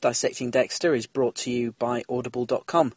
[0.00, 2.92] Dissecting Dexter is brought to you by Audible.com.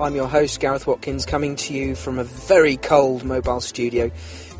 [0.00, 4.10] I'm your host, Gareth Watkins, coming to you from a very cold mobile studio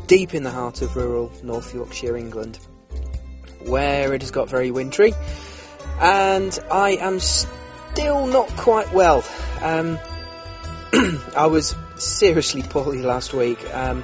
[0.07, 2.59] deep in the heart of rural North Yorkshire, England,
[3.65, 5.13] where it has got very wintry.
[5.99, 9.23] And I am still not quite well.
[9.61, 9.99] Um,
[11.35, 13.59] I was seriously poorly last week.
[13.73, 14.03] Um,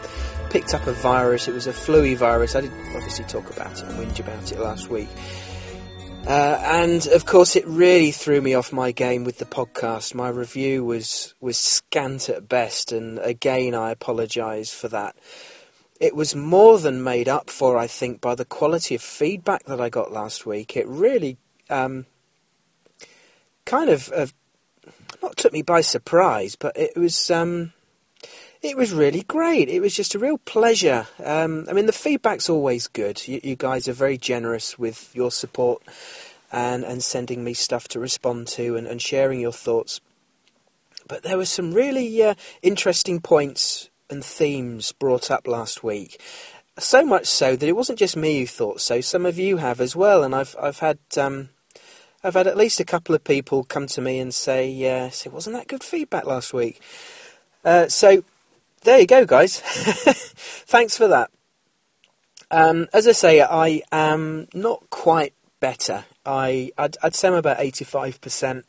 [0.49, 1.47] picked up a virus.
[1.47, 2.55] It was a flu virus.
[2.55, 5.09] I did obviously talk about it and whinge about it last week.
[6.27, 10.13] Uh, and of course, it really threw me off my game with the podcast.
[10.13, 15.15] My review was was scant at best, and again, I apologise for that.
[15.99, 19.81] It was more than made up for, I think, by the quality of feedback that
[19.81, 20.77] I got last week.
[20.77, 21.37] It really
[21.69, 22.05] um,
[23.65, 24.27] kind of uh,
[25.21, 27.73] not took me by surprise, but it was um,
[28.61, 29.69] it was really great.
[29.69, 31.07] It was just a real pleasure.
[31.23, 33.27] Um, I mean, the feedback's always good.
[33.27, 35.81] You, you, guys are very generous with your support
[36.51, 40.01] and, and sending me stuff to respond to and, and sharing your thoughts.
[41.07, 46.21] But there were some really uh, interesting points and themes brought up last week.
[46.77, 49.01] So much so that it wasn't just me who thought so.
[49.01, 51.49] Some of you have as well, and I've I've had um,
[52.23, 55.29] I've had at least a couple of people come to me and say, uh, "Say,
[55.29, 56.81] wasn't that good feedback last week?"
[57.65, 58.23] Uh, so
[58.83, 59.59] there you go, guys.
[59.59, 61.31] Thanks for that.
[62.51, 66.05] Um, as I say, I am not quite better.
[66.25, 68.63] I, I'd, I'd say I'm about 85%.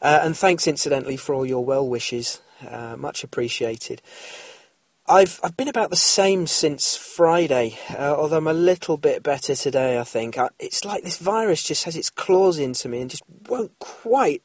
[0.00, 2.40] Uh, and thanks, incidentally, for all your well wishes.
[2.66, 4.02] Uh, much appreciated.
[5.08, 9.54] I've I've been about the same since Friday, uh, although I'm a little bit better
[9.54, 10.00] today.
[10.00, 13.22] I think I, it's like this virus just has its claws into me and just
[13.48, 14.42] won't quite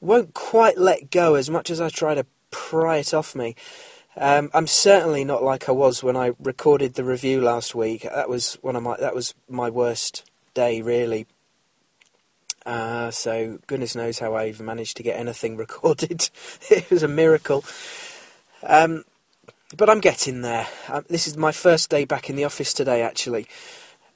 [0.00, 3.56] won't quite let go as much as I try to pry it off me.
[4.16, 8.02] Um, I'm certainly not like I was when I recorded the review last week.
[8.02, 10.24] That was one of my that was my worst
[10.54, 11.26] day, really.
[12.64, 16.30] Uh, so goodness knows how I even managed to get anything recorded.
[16.70, 17.64] it was a miracle.
[18.62, 19.04] Um,
[19.76, 20.66] but I'm getting there.
[20.88, 23.46] Um, this is my first day back in the office today, actually,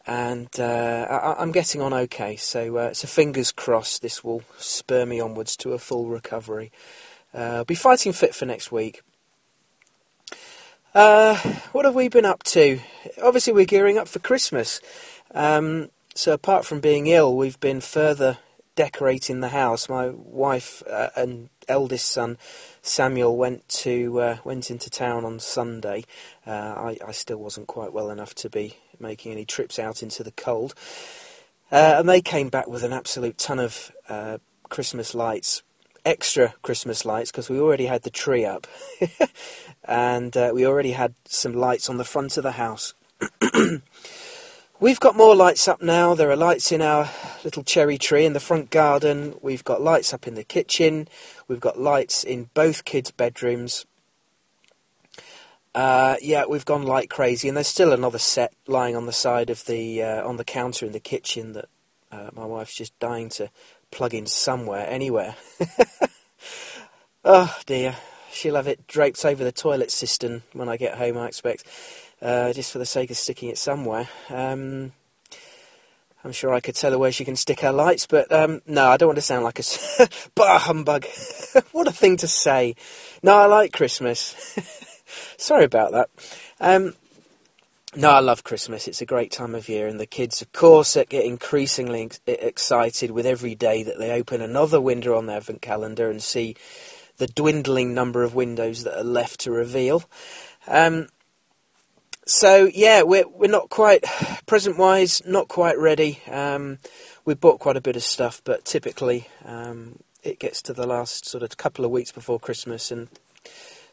[0.06, 2.36] and uh, I, am getting on okay.
[2.36, 6.72] So, uh, so fingers crossed, this will spur me onwards to a full recovery.
[7.34, 9.02] Uh, I'll be fighting fit for next week.
[10.94, 11.36] Uh,
[11.72, 12.80] what have we been up to?
[13.22, 14.80] Obviously, we're gearing up for Christmas.
[15.34, 18.38] Um, so, apart from being ill, we've been further
[18.78, 19.88] decorating the house.
[19.88, 22.38] My wife uh, and eldest son
[22.80, 26.04] Samuel went to uh, went into town on Sunday.
[26.46, 30.22] Uh, I, I, still wasn't quite well enough to be making any trips out into
[30.22, 30.76] the cold,
[31.72, 35.64] uh, and they came back with an absolute ton of uh, Christmas lights
[36.04, 38.68] extra Christmas lights because we already had the tree up,
[39.84, 42.94] and uh, we already had some lights on the front of the house.
[44.80, 46.14] We've got more lights up now.
[46.14, 47.10] There are lights in our
[47.42, 49.34] little cherry tree in the front garden.
[49.42, 51.08] We've got lights up in the kitchen.
[51.48, 53.86] We've got lights in both kids' bedrooms.
[55.74, 59.50] Uh, yeah, we've gone light crazy, and there's still another set lying on the side
[59.50, 61.68] of the uh, on the counter in the kitchen that
[62.12, 63.50] uh, my wife's just dying to
[63.90, 65.34] plug in somewhere, anywhere.
[67.24, 67.96] oh dear,
[68.30, 71.18] she'll have it draped over the toilet cistern when I get home.
[71.18, 71.64] I expect,
[72.22, 74.08] uh, just for the sake of sticking it somewhere.
[74.30, 74.92] Um,
[76.24, 78.88] I'm sure I could tell her where she can stick her lights, but um, no,
[78.88, 81.06] I don't want to sound like a bar humbug.
[81.72, 82.74] what a thing to say.
[83.22, 84.34] No, I like Christmas.
[85.36, 86.10] Sorry about that.
[86.60, 86.94] Um,
[87.96, 88.86] no, I love Christmas.
[88.86, 93.24] It's a great time of year, and the kids, of course, get increasingly excited with
[93.24, 96.56] every day that they open another window on their advent calendar and see
[97.16, 100.04] the dwindling number of windows that are left to reveal.
[100.66, 101.08] Um,
[102.28, 104.04] so yeah, we're we're not quite
[104.46, 106.20] present wise, not quite ready.
[106.30, 106.78] Um,
[107.24, 111.26] we bought quite a bit of stuff, but typically um, it gets to the last
[111.26, 113.08] sort of couple of weeks before Christmas, and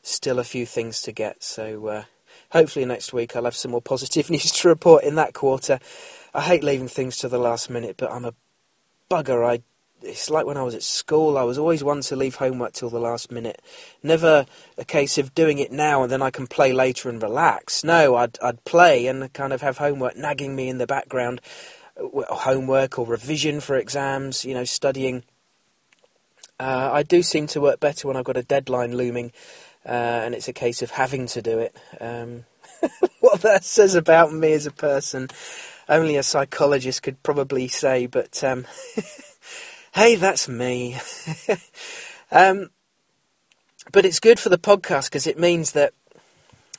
[0.04, 1.44] still a few things to get.
[1.44, 1.88] So.
[1.88, 2.04] Uh,
[2.52, 5.80] hopefully next week I'll have some more positive news to report in that quarter.
[6.34, 8.34] I hate leaving things to the last minute, but I'm a
[9.10, 9.46] bugger.
[9.46, 9.62] I
[10.02, 11.38] it's like when I was at school.
[11.38, 13.62] I was always one to leave homework till the last minute.
[14.04, 14.46] Never
[14.78, 17.84] a case of doing it now and then I can play later and relax.
[17.84, 21.42] No, I'd I'd play and kind of have homework nagging me in the background,
[21.98, 24.46] homework or revision for exams.
[24.46, 25.24] You know, studying.
[26.60, 29.34] Uh, I do seem to work better when I've got a deadline looming
[29.86, 31.76] uh, and it's a case of having to do it.
[32.02, 32.46] Um,
[33.20, 35.30] what that says about me as a person,
[35.88, 38.66] only a psychologist could probably say, but um,
[39.96, 40.98] hey, that's me.
[42.32, 42.70] um,
[43.94, 45.94] but it's good for the podcast because it means that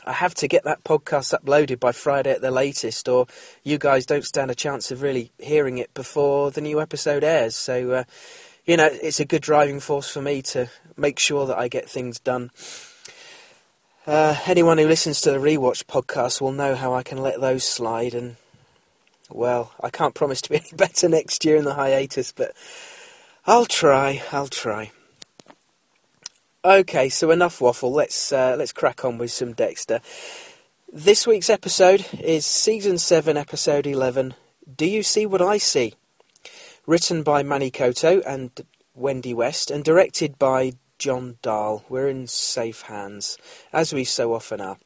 [0.04, 3.26] I have to get that podcast uploaded by Friday at the latest, or
[3.64, 7.56] you guys don't stand a chance of really hearing it before the new episode airs.
[7.56, 8.04] So, uh,
[8.66, 10.68] you know, it's a good driving force for me to
[10.98, 12.50] make sure that I get things done.
[14.06, 17.64] Uh, anyone who listens to the Rewatch podcast will know how I can let those
[17.64, 18.36] slide, and
[19.30, 22.52] well, I can't promise to be any better next year in the hiatus, but
[23.48, 24.24] I'll try.
[24.32, 24.90] I'll try.
[26.64, 27.92] Okay, so enough waffle.
[27.92, 30.00] Let's uh, let's crack on with some Dexter.
[30.92, 34.34] This week's episode is season seven, episode eleven.
[34.76, 35.94] Do you see what I see?
[36.88, 38.50] Written by Manny Coto and
[38.96, 41.84] Wendy West, and directed by John Dahl.
[41.88, 43.38] We're in safe hands,
[43.72, 44.78] as we so often are.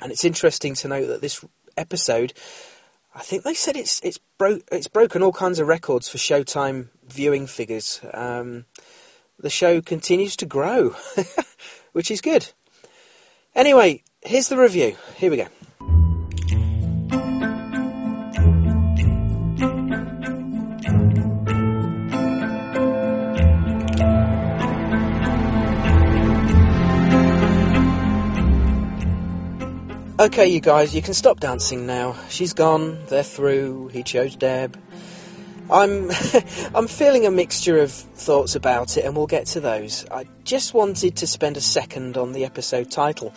[0.00, 1.44] And it's interesting to note that this
[1.76, 2.32] episode,
[3.14, 6.88] I think they said it's it's bro- it's broken all kinds of records for Showtime
[7.06, 8.00] viewing figures.
[8.12, 8.64] Um,
[9.38, 10.96] the show continues to grow,
[11.92, 12.50] which is good.
[13.54, 14.96] Anyway, here's the review.
[15.16, 15.46] Here we go.
[30.24, 32.16] Okay, you guys, you can stop dancing now.
[32.30, 34.74] She's gone, they're through, he chose Deb.
[35.70, 36.10] I'm
[36.74, 40.06] I'm feeling a mixture of thoughts about it, and we'll get to those.
[40.10, 43.34] I just wanted to spend a second on the episode title.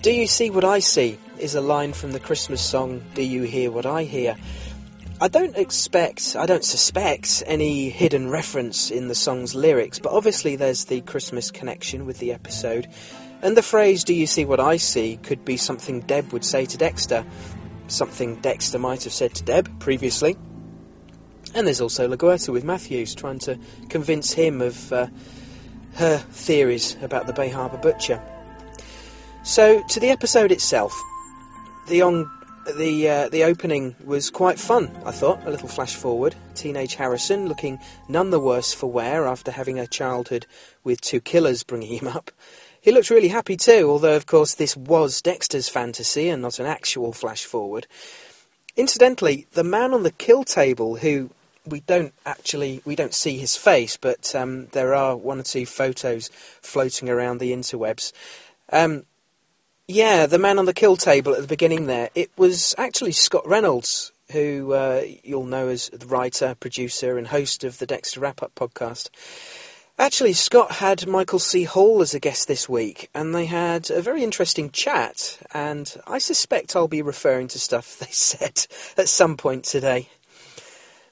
[0.00, 1.18] Do you see what I see?
[1.36, 4.34] Is a line from the Christmas song Do You Hear What I Hear?
[5.20, 10.56] I don't expect, I don't suspect any hidden reference in the song's lyrics, but obviously
[10.56, 12.88] there's the Christmas connection with the episode.
[13.44, 15.18] And the phrase, Do you see what I see?
[15.18, 17.26] could be something Deb would say to Dexter,
[17.88, 20.34] something Dexter might have said to Deb previously.
[21.54, 23.58] And there's also LaGuerta with Matthews trying to
[23.90, 25.08] convince him of uh,
[25.96, 28.22] her theories about the Bay Harbour Butcher.
[29.42, 30.98] So, to the episode itself,
[31.88, 32.30] the on
[32.78, 34.90] the uh, the opening was quite fun.
[35.04, 36.34] I thought a little flash forward.
[36.54, 40.46] Teenage Harrison looking none the worse for wear after having a childhood
[40.82, 42.30] with two killers bringing him up.
[42.84, 46.66] He looked really happy too, although of course this was Dexter's fantasy and not an
[46.66, 47.86] actual flash forward.
[48.76, 51.30] Incidentally, the man on the kill table who
[51.64, 55.64] we don't actually we don't see his face, but um, there are one or two
[55.64, 56.28] photos
[56.60, 58.12] floating around the interwebs.
[58.70, 59.04] Um,
[59.88, 62.10] yeah, the man on the kill table at the beginning there.
[62.14, 67.64] It was actually Scott Reynolds, who uh, you'll know as the writer, producer, and host
[67.64, 69.08] of the Dexter Wrap Up podcast.
[69.96, 71.62] Actually, Scott had Michael C.
[71.62, 75.38] Hall as a guest this week, and they had a very interesting chat.
[75.54, 80.08] And I suspect I'll be referring to stuff they said at some point today.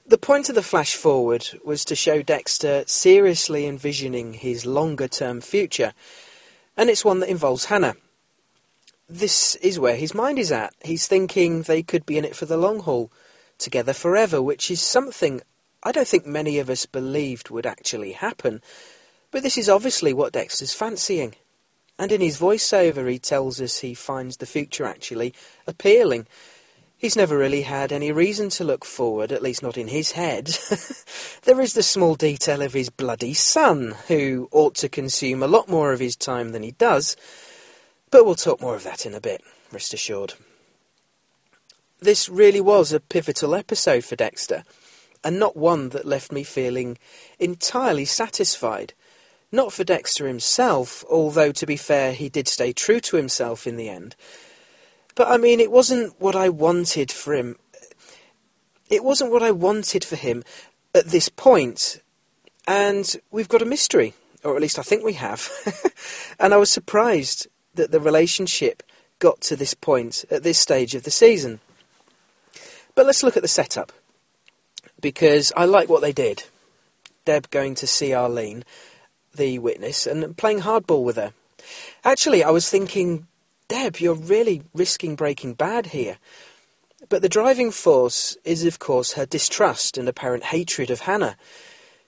[0.05, 5.39] The point of the flash forward was to show Dexter seriously envisioning his longer term
[5.39, 5.93] future,
[6.75, 7.95] and it's one that involves Hannah.
[9.07, 10.73] This is where his mind is at.
[10.83, 13.13] He's thinking they could be in it for the long haul,
[13.57, 15.41] together forever, which is something
[15.83, 18.61] I don't think many of us believed would actually happen.
[19.31, 21.35] But this is obviously what Dexter's fancying.
[21.99, 25.33] And in his voiceover, he tells us he finds the future actually
[25.67, 26.27] appealing
[27.03, 30.45] He's never really had any reason to look forward, at least not in his head.
[31.43, 35.67] there is the small detail of his bloody son, who ought to consume a lot
[35.67, 37.17] more of his time than he does,
[38.09, 40.35] but we'll talk more of that in a bit, rest assured.
[41.99, 44.63] This really was a pivotal episode for Dexter,
[45.23, 46.97] and not one that left me feeling
[47.39, 48.93] entirely satisfied.
[49.51, 53.77] Not for Dexter himself, although to be fair, he did stay true to himself in
[53.77, 54.15] the end
[55.15, 57.57] but I mean, it wasn't what I wanted for him.
[58.89, 60.43] It wasn't what I wanted for him
[60.93, 62.01] at this point.
[62.67, 64.13] And we've got a mystery,
[64.43, 65.49] or at least I think we have.
[66.39, 68.83] and I was surprised that the relationship
[69.19, 71.59] got to this point at this stage of the season.
[72.95, 73.91] But let's look at the setup.
[75.03, 76.45] Because I like what they did.
[77.25, 78.63] Deb going to see Arlene,
[79.35, 81.33] the witness, and playing hardball with her.
[82.05, 83.27] Actually, I was thinking
[83.67, 86.17] Deb, you're really risking Breaking Bad here.
[87.09, 91.35] But the driving force is, of course, her distrust and apparent hatred of Hannah.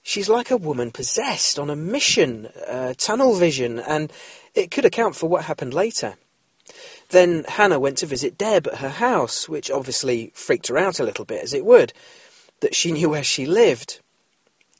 [0.01, 4.11] She's like a woman possessed on a mission, uh, tunnel vision, and
[4.53, 6.15] it could account for what happened later.
[7.09, 11.03] Then Hannah went to visit Deb at her house, which obviously freaked her out a
[11.03, 11.91] little bit, as it would,
[12.61, 13.99] that she knew where she lived.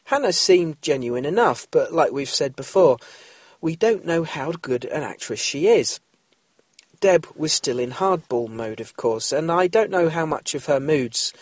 [0.05, 2.97] Hannah seemed genuine enough, but like we've said before,
[3.61, 5.99] we don't know how good an actress she is.
[6.99, 10.65] Deb was still in hardball mode, of course, and I don't know how much of
[10.65, 11.33] her moods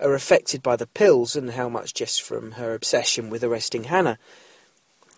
[0.00, 4.18] are affected by the pills and how much just from her obsession with arresting Hannah.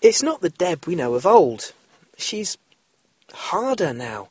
[0.01, 1.73] It's not the Deb we know of old.
[2.17, 2.59] She's
[3.33, 4.29] harder now.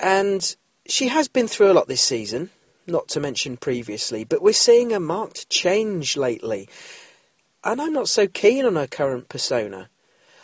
[0.00, 2.50] And she has been through a lot this season,
[2.86, 6.68] not to mention previously, but we're seeing a marked change lately.
[7.62, 9.88] And I'm not so keen on her current persona.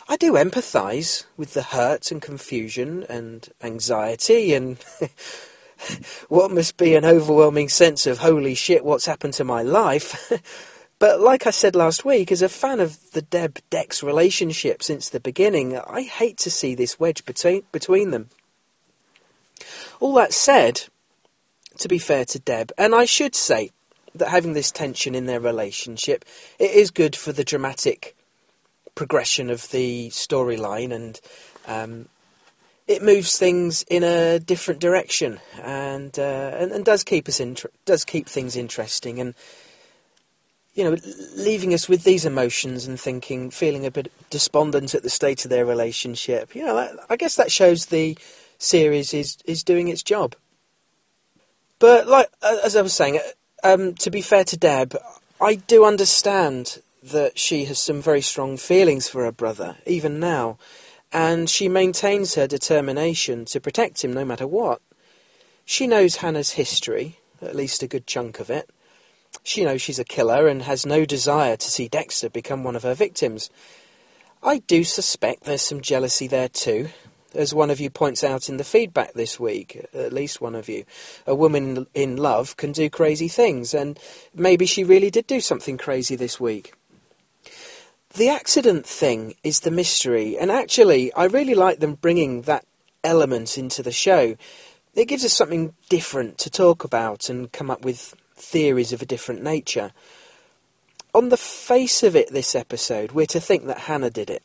[0.09, 4.77] I do empathise with the hurt and confusion and anxiety and
[6.29, 10.31] what must be an overwhelming sense of holy shit, what's happened to my life.
[10.99, 15.09] but like I said last week, as a fan of the Deb Dex relationship since
[15.09, 18.29] the beginning, I hate to see this wedge between, between them.
[19.99, 20.85] All that said,
[21.79, 23.71] to be fair to Deb, and I should say
[24.15, 26.25] that having this tension in their relationship,
[26.59, 28.15] it is good for the dramatic
[28.95, 31.21] progression of the storyline and
[31.67, 32.09] um,
[32.87, 37.69] it moves things in a different direction and, uh, and, and does keep us inter-
[37.85, 39.35] does keep things interesting and
[40.73, 40.97] you know
[41.35, 45.49] leaving us with these emotions and thinking feeling a bit despondent at the state of
[45.49, 46.55] their relationship.
[46.55, 48.17] You know I guess that shows the
[48.57, 50.35] series is is doing its job
[51.79, 53.19] but like as I was saying
[53.63, 54.95] um, to be fair to Deb
[55.39, 60.57] I do understand that she has some very strong feelings for her brother, even now,
[61.13, 64.81] and she maintains her determination to protect him no matter what.
[65.63, 68.69] She knows Hannah's history, at least a good chunk of it.
[69.43, 72.83] She knows she's a killer and has no desire to see Dexter become one of
[72.83, 73.49] her victims.
[74.41, 76.89] I do suspect there's some jealousy there too,
[77.33, 80.69] as one of you points out in the feedback this week, at least one of
[80.69, 80.85] you.
[81.25, 83.99] A woman in love can do crazy things, and
[84.33, 86.73] maybe she really did do something crazy this week.
[88.13, 92.65] The accident thing is the mystery, and actually, I really like them bringing that
[93.03, 94.35] element into the show.
[94.95, 99.05] It gives us something different to talk about and come up with theories of a
[99.05, 99.91] different nature.
[101.13, 104.43] On the face of it, this episode, we're to think that Hannah did it.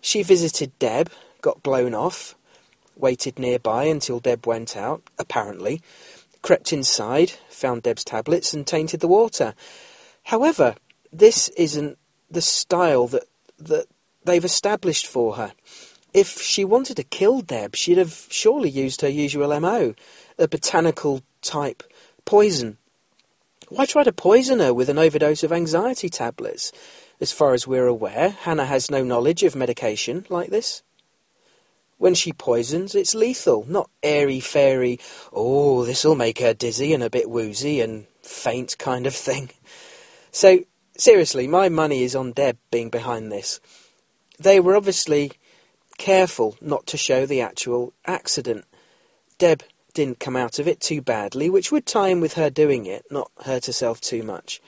[0.00, 1.10] She visited Deb,
[1.40, 2.34] got blown off,
[2.96, 5.80] waited nearby until Deb went out, apparently,
[6.42, 9.54] crept inside, found Deb's tablets, and tainted the water.
[10.24, 10.76] However,
[11.12, 11.98] this isn't
[12.30, 13.24] the style that
[13.58, 13.86] that
[14.24, 15.52] they've established for her.
[16.12, 19.94] If she wanted to kill Deb, she'd have surely used her usual MO,
[20.38, 21.82] a botanical type
[22.24, 22.78] poison.
[23.68, 26.72] Why try to poison her with an overdose of anxiety tablets?
[27.20, 30.82] As far as we're aware, Hannah has no knowledge of medication like this.
[32.00, 34.98] When she poisons, it's lethal, not airy fairy,
[35.34, 39.50] oh, this'll make her dizzy and a bit woozy and faint kind of thing.
[40.32, 40.60] So
[40.96, 43.60] seriously, my money is on Deb being behind this.
[44.38, 45.32] They were obviously
[45.98, 48.64] careful not to show the actual accident.
[49.36, 52.86] Deb didn't come out of it too badly, which would tie in with her doing
[52.86, 54.62] it, not hurt herself too much.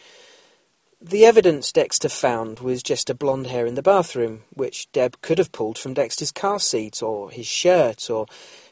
[1.04, 5.38] The evidence Dexter found was just a blonde hair in the bathroom, which Deb could
[5.38, 8.26] have pulled from Dexter's car seat or his shirt, or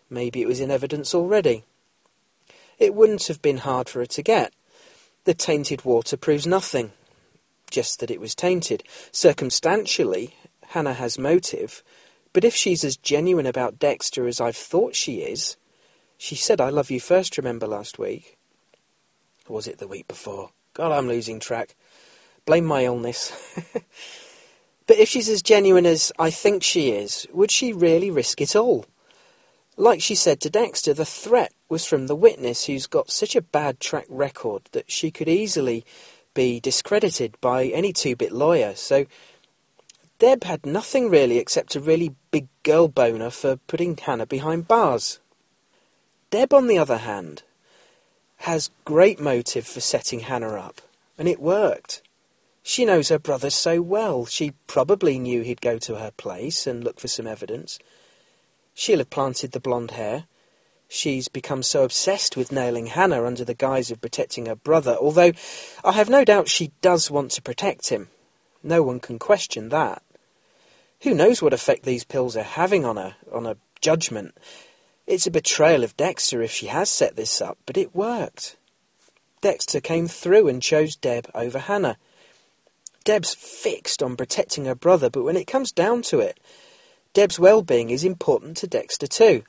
[0.08, 1.64] maybe it was in evidence already.
[2.78, 4.52] It wouldn't have been hard for her to get.
[5.24, 6.92] The tainted water proves nothing
[7.68, 8.84] just that it was tainted.
[9.10, 10.36] Circumstantially,
[10.68, 11.82] Hannah has motive,
[12.32, 15.56] but if she's as genuine about Dexter as I've thought she is,
[16.16, 18.38] she said I love you first, remember last week?
[19.48, 20.50] Or was it the week before?
[20.74, 21.74] God, I'm losing track.
[22.44, 23.32] Blame my illness.
[24.86, 28.56] but if she's as genuine as I think she is, would she really risk it
[28.56, 28.86] all?
[29.76, 33.40] Like she said to Dexter, the threat was from the witness who's got such a
[33.40, 35.84] bad track record that she could easily
[36.34, 38.74] be discredited by any two bit lawyer.
[38.74, 39.06] So
[40.18, 45.18] Deb had nothing really except a really big girl boner for putting Hannah behind bars.
[46.30, 47.42] Deb, on the other hand,
[48.40, 50.82] has great motive for setting Hannah up,
[51.16, 52.02] and it worked.
[52.62, 56.84] She knows her brother so well, she probably knew he'd go to her place and
[56.84, 57.78] look for some evidence.
[58.74, 60.26] She'll have planted the blonde hair,
[60.88, 65.32] she's become so obsessed with nailing Hannah under the guise of protecting her brother, although
[65.84, 68.08] I have no doubt she does want to protect him.
[68.62, 70.02] No one can question that.
[71.02, 74.36] Who knows what effect these pills are having on her, on her judgment?
[75.06, 78.56] It's a betrayal of Dexter if she has set this up, but it worked.
[79.40, 81.96] Dexter came through and chose Deb over Hannah.
[83.04, 86.38] Deb's fixed on protecting her brother, but when it comes down to it,
[87.12, 89.42] Deb's well-being is important to Dexter too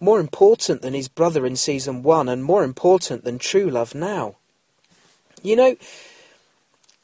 [0.00, 4.36] more important than his brother in season one, and more important than true love now.
[5.42, 5.76] You know,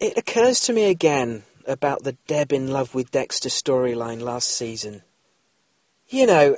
[0.01, 5.03] it occurs to me again about the Deb in love with Dexter storyline last season.
[6.09, 6.57] You know,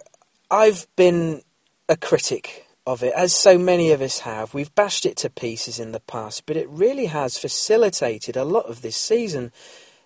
[0.51, 1.43] I've been
[1.89, 4.55] a critic of it, as so many of us have.
[4.55, 8.67] We've bashed it to pieces in the past, but it really has facilitated a lot
[8.67, 9.53] of this season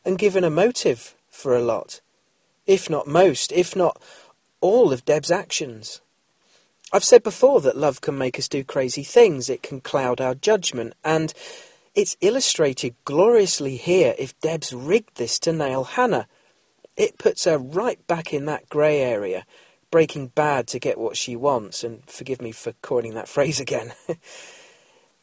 [0.05, 2.01] and given a motive for a lot,
[2.67, 4.01] if not most, if not
[4.61, 6.01] all of Deb's actions.
[6.93, 10.35] I've said before that love can make us do crazy things, it can cloud our
[10.35, 11.33] judgment, and
[11.95, 16.27] it's illustrated gloriously here if Deb's rigged this to nail Hannah.
[16.97, 19.45] It puts her right back in that grey area,
[19.91, 23.93] breaking bad to get what she wants, and forgive me for coining that phrase again.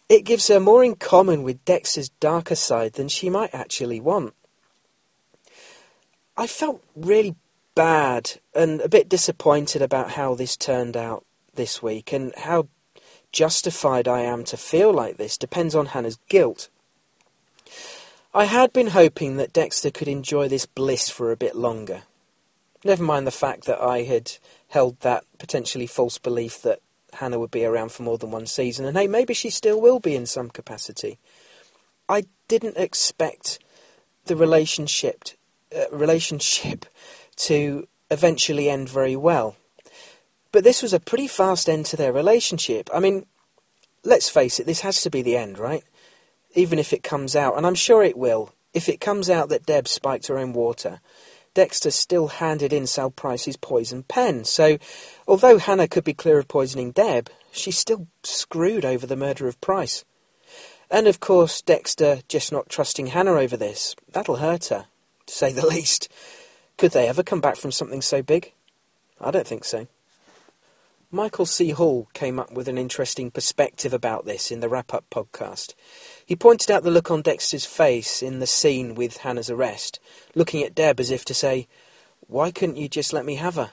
[0.10, 4.34] it gives her more in common with Dexter's darker side than she might actually want.
[6.36, 7.36] I felt really
[7.76, 12.68] bad and a bit disappointed about how this turned out this week, and how
[13.32, 16.70] justified I am to feel like this depends on Hannah's guilt.
[18.34, 22.04] I had been hoping that Dexter could enjoy this bliss for a bit longer.
[22.84, 24.32] Never mind the fact that I had
[24.70, 26.80] held that potentially false belief that
[27.14, 30.00] Hannah would be around for more than one season, and hey, maybe she still will
[30.00, 31.18] be in some capacity.
[32.08, 33.60] I didn't expect
[34.26, 35.30] the relationship
[35.76, 36.86] uh, relationship
[37.36, 39.58] to eventually end very well.
[40.52, 42.90] But this was a pretty fast end to their relationship.
[42.94, 43.26] I mean,
[44.04, 45.84] let's face it, this has to be the end, right?
[46.56, 49.66] Even if it comes out, and I'm sure it will, if it comes out that
[49.66, 51.02] Deb spiked her own water,
[51.58, 54.44] Dexter still handed in Sal Price's poison pen.
[54.44, 54.78] So,
[55.28, 59.60] although Hannah could be clear of poisoning Deb, she's still screwed over the murder of
[59.60, 60.06] Price.
[60.92, 63.96] And of course, Dexter just not trusting Hannah over this.
[64.08, 64.86] That'll hurt her,
[65.26, 66.10] to say the least.
[66.78, 68.54] Could they ever come back from something so big?
[69.20, 69.88] I don't think so.
[71.10, 71.72] Michael C.
[71.72, 75.74] Hall came up with an interesting perspective about this in the wrap up podcast.
[76.28, 80.00] He pointed out the look on Dexter's face in the scene with Hannah's arrest,
[80.36, 81.68] looking at Deb as if to say,
[82.28, 83.72] Why couldn't you just let me have her?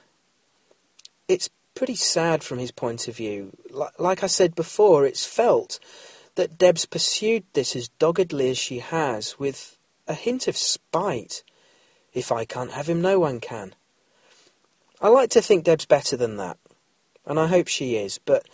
[1.28, 3.52] It's pretty sad from his point of view.
[3.98, 5.78] Like I said before, it's felt
[6.36, 9.76] that Deb's pursued this as doggedly as she has, with
[10.08, 11.42] a hint of spite.
[12.14, 13.74] If I can't have him, no one can.
[15.02, 16.56] I like to think Deb's better than that
[17.26, 18.18] and I hope she is.
[18.18, 18.46] But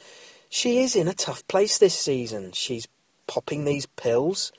[0.48, 2.52] she is in a tough place this season.
[2.52, 2.88] She's
[3.30, 4.50] popping these pills.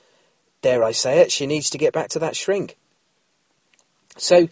[0.62, 2.78] Dare I say it, she needs to get back to that shrink.
[4.16, 4.48] So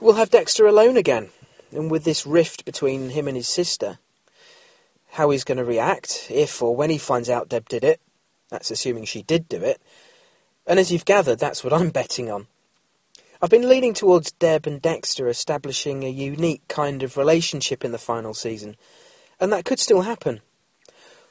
[0.00, 1.30] we'll have Dexter alone again,
[1.70, 3.98] and with this rift between him and his sister.
[5.12, 8.00] How he's going to react, if or when he finds out Deb did it.
[8.48, 9.80] That's assuming she did do it.
[10.66, 12.48] And as you've gathered, that's what I'm betting on.
[13.40, 17.98] I've been leaning towards Deb and Dexter establishing a unique kind of relationship in the
[17.98, 18.76] final season,
[19.38, 20.40] and that could still happen.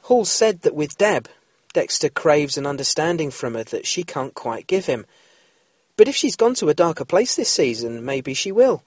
[0.04, 1.28] Hall said that with Deb,
[1.74, 5.06] Dexter craves an understanding from her that she can't quite give him.
[5.98, 8.84] But if she's gone to a darker place this season, maybe she will.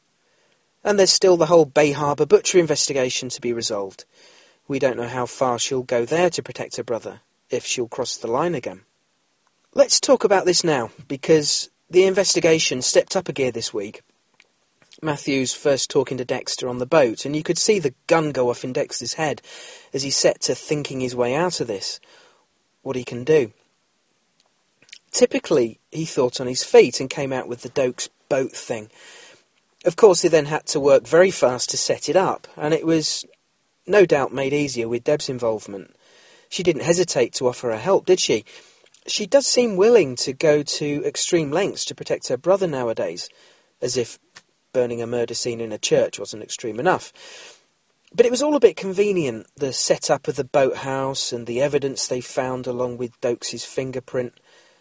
[0.83, 4.05] And there's still the whole Bay Harbour butcher investigation to be resolved.
[4.67, 8.17] We don't know how far she'll go there to protect her brother, if she'll cross
[8.17, 8.83] the line again.
[9.75, 14.03] Let's talk about this now, because the investigation stepped up a gear this week.
[15.01, 18.51] Matthews first talking to Dexter on the boat, and you could see the gun go
[18.51, 19.43] off in Dexter's head
[19.93, 22.01] as he set to thinking his way out of this,
[22.83, 23.53] what he can do.
[25.11, 28.91] Typically, he thought on his feet and came out with the Doakes' boat thing.
[29.85, 32.87] Of course, he then had to work very fast to set it up, and it
[32.87, 33.25] was
[33.87, 35.95] no doubt made easier with Deb's involvement.
[36.49, 38.45] She didn't hesitate to offer her help, did she?
[39.07, 43.29] she does seem willing to go to extreme lengths to protect her brother nowadays,
[43.81, 44.19] as if
[44.73, 47.13] burning a murder scene in a church wasn't extreme enough.
[48.15, 52.07] But it was all a bit convenient, the setup of the boathouse and the evidence
[52.07, 54.35] they found along with Doakes' fingerprint.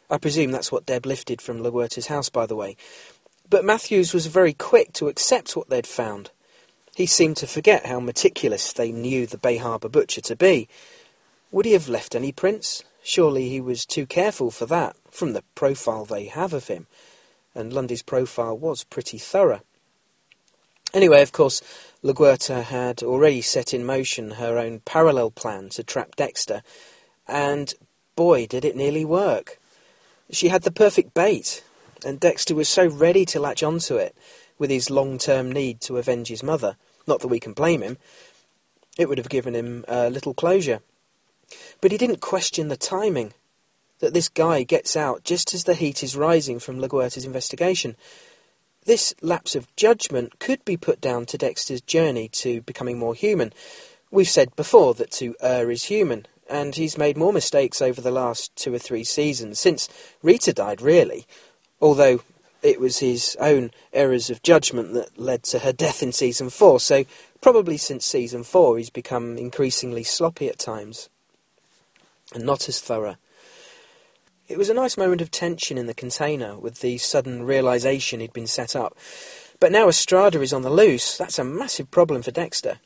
[0.10, 2.76] I presume that's what Deb lifted from LaGuerta's house, by the way.
[3.50, 6.32] But Matthews was very quick to accept what they'd found.
[6.94, 10.68] He seemed to forget how meticulous they knew the Bay Harbour butcher to be.
[11.52, 12.84] Would he have left any prints?
[13.02, 16.88] Surely he was too careful for that, from the profile they have of him.
[17.56, 19.62] And Lundy's profile was pretty thorough.
[20.94, 21.62] Anyway, of course,
[22.04, 26.64] LaGuerta had already set in motion her own parallel plan to trap Dexter,
[27.28, 27.74] and
[28.16, 29.58] boy, did it nearly work.
[30.32, 31.64] She had the perfect bait,
[32.06, 34.16] and Dexter was so ready to latch onto it
[34.58, 36.76] with his long term need to avenge his mother.
[37.08, 37.98] Not that we can blame him.
[38.98, 40.82] It would have given him a little closure.
[41.80, 43.34] But he didn't question the timing.
[44.00, 47.96] That this guy gets out just as the heat is rising from LaGuerta's investigation.
[48.86, 53.54] This lapse of judgment could be put down to Dexter's journey to becoming more human.
[54.10, 58.12] We've said before that to err is human, and he's made more mistakes over the
[58.12, 59.88] last two or three seasons, since
[60.24, 61.26] Rita died, really.
[61.80, 62.22] Although
[62.62, 66.80] it was his own errors of judgment that led to her death in season four,
[66.80, 67.06] so
[67.42, 71.10] Probably since season four, he's become increasingly sloppy at times
[72.36, 73.16] and not as thorough.
[74.52, 78.34] It was a nice moment of tension in the container with the sudden realization he'd
[78.34, 78.98] been set up.
[79.62, 81.18] But now Estrada is on the loose.
[81.18, 82.80] That's a massive problem for Dexter.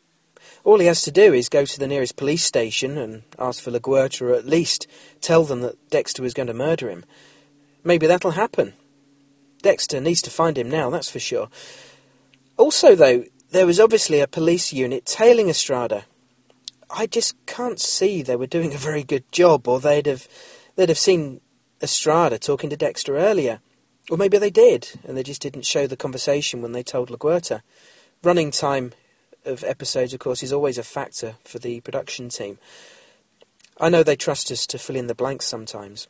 [0.64, 3.72] All he has to do is go to the nearest police station and ask for
[3.72, 4.86] LaGuerta, or at least
[5.22, 7.04] tell them that Dexter was going to murder him.
[7.84, 8.74] Maybe that'll happen.
[9.64, 11.50] Dexter needs to find him now, that's for sure.
[12.58, 16.06] Also, though, there was obviously a police unit tailing Estrada.
[16.92, 20.28] I just can't see they were doing a very good job, or they'd have
[20.76, 21.42] they'd have seen
[21.86, 23.60] Estrada talking to Dexter earlier.
[24.10, 27.62] Or maybe they did, and they just didn't show the conversation when they told LaGuerta.
[28.24, 28.94] Running time
[29.46, 32.58] of episodes, of course, is always a factor for the production team.
[33.80, 36.08] I know they trust us to fill in the blanks sometimes.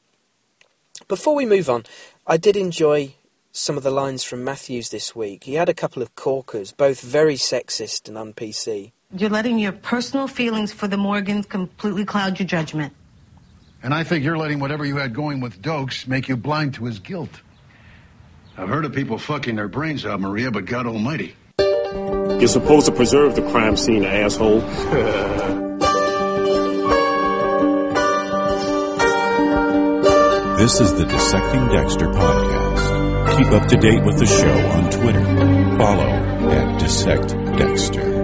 [1.10, 1.84] Before we move on,
[2.26, 3.16] I did enjoy
[3.52, 5.44] some of the lines from Matthews this week.
[5.44, 8.94] He had a couple of corkers, both very sexist and un-PC.
[9.14, 12.94] You're letting your personal feelings for the Morgans completely cloud your judgment.
[13.86, 16.86] And I think you're letting whatever you had going with Doakes make you blind to
[16.86, 17.30] his guilt.
[18.58, 21.36] I've heard of people fucking their brains out, Maria, but God almighty.
[21.60, 24.62] You're supposed to preserve the crime scene, asshole.
[30.58, 33.38] This is the Dissecting Dexter podcast.
[33.38, 35.24] Keep up to date with the show on Twitter.
[35.78, 36.10] Follow
[36.50, 38.16] at Dissect Dexter.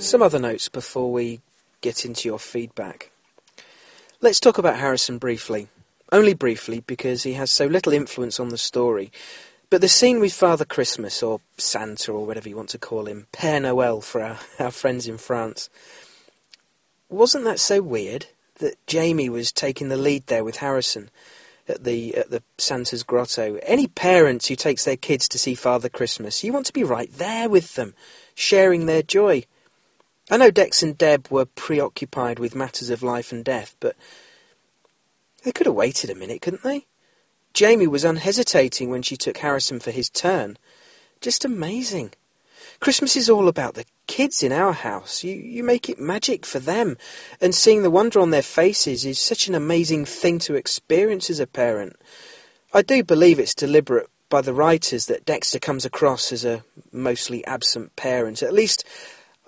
[0.00, 1.40] Some other notes before we
[1.80, 3.10] get into your feedback.
[4.20, 5.68] Let's talk about Harrison briefly.
[6.10, 9.12] Only briefly, because he has so little influence on the story.
[9.70, 13.26] But the scene with Father Christmas, or Santa, or whatever you want to call him,
[13.32, 15.68] Père Noël for our, our friends in France,
[17.10, 21.10] wasn't that so weird that Jamie was taking the lead there with Harrison
[21.68, 23.58] at the at the Santa's grotto?
[23.62, 27.12] Any parents who takes their kids to see Father Christmas, you want to be right
[27.12, 27.94] there with them,
[28.34, 29.44] sharing their joy.
[30.30, 33.96] I know Dex and Deb were preoccupied with matters of life and death, but
[35.42, 36.86] they could have waited a minute, couldn't they?
[37.54, 40.58] Jamie was unhesitating when she took Harrison for his turn.
[41.20, 42.12] Just amazing.
[42.80, 45.24] Christmas is all about the kids in our house.
[45.24, 46.96] You, you make it magic for them.
[47.40, 51.40] And seeing the wonder on their faces is such an amazing thing to experience as
[51.40, 51.96] a parent.
[52.74, 56.62] I do believe it's deliberate by the writers that Dexter comes across as a
[56.92, 58.42] mostly absent parent.
[58.42, 58.84] At least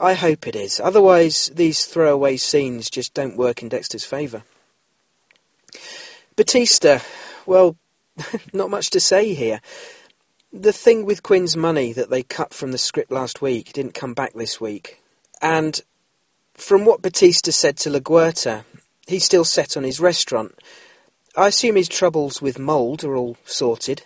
[0.01, 0.81] I hope it is.
[0.81, 4.45] Otherwise, these throwaway scenes just don't work in Dexter's favour.
[6.37, 7.01] Batista,
[7.45, 7.77] well,
[8.55, 9.61] not much to say here.
[10.53, 14.15] The thing with Quinn's money that they cut from the script last week didn't come
[14.15, 15.03] back this week.
[15.43, 15.81] And
[16.55, 18.65] from what Batista said to LaGuerta,
[19.07, 20.59] he's still set on his restaurant.
[21.37, 24.05] I assume his troubles with mould are all sorted.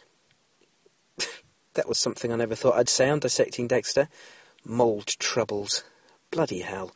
[1.75, 4.09] that was something I never thought I'd say on Dissecting Dexter.
[4.65, 5.85] Mould troubles.
[6.31, 6.93] Bloody hell.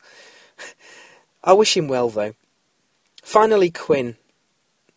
[1.43, 2.33] I wish him well, though.
[3.21, 4.17] Finally, Quinn.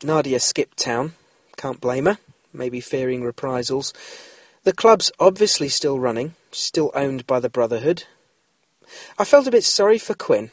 [0.02, 1.12] Nadia skipped town.
[1.56, 2.18] Can't blame her.
[2.52, 3.92] Maybe fearing reprisals.
[4.64, 8.04] The club's obviously still running, still owned by the Brotherhood.
[9.18, 10.50] I felt a bit sorry for Quinn,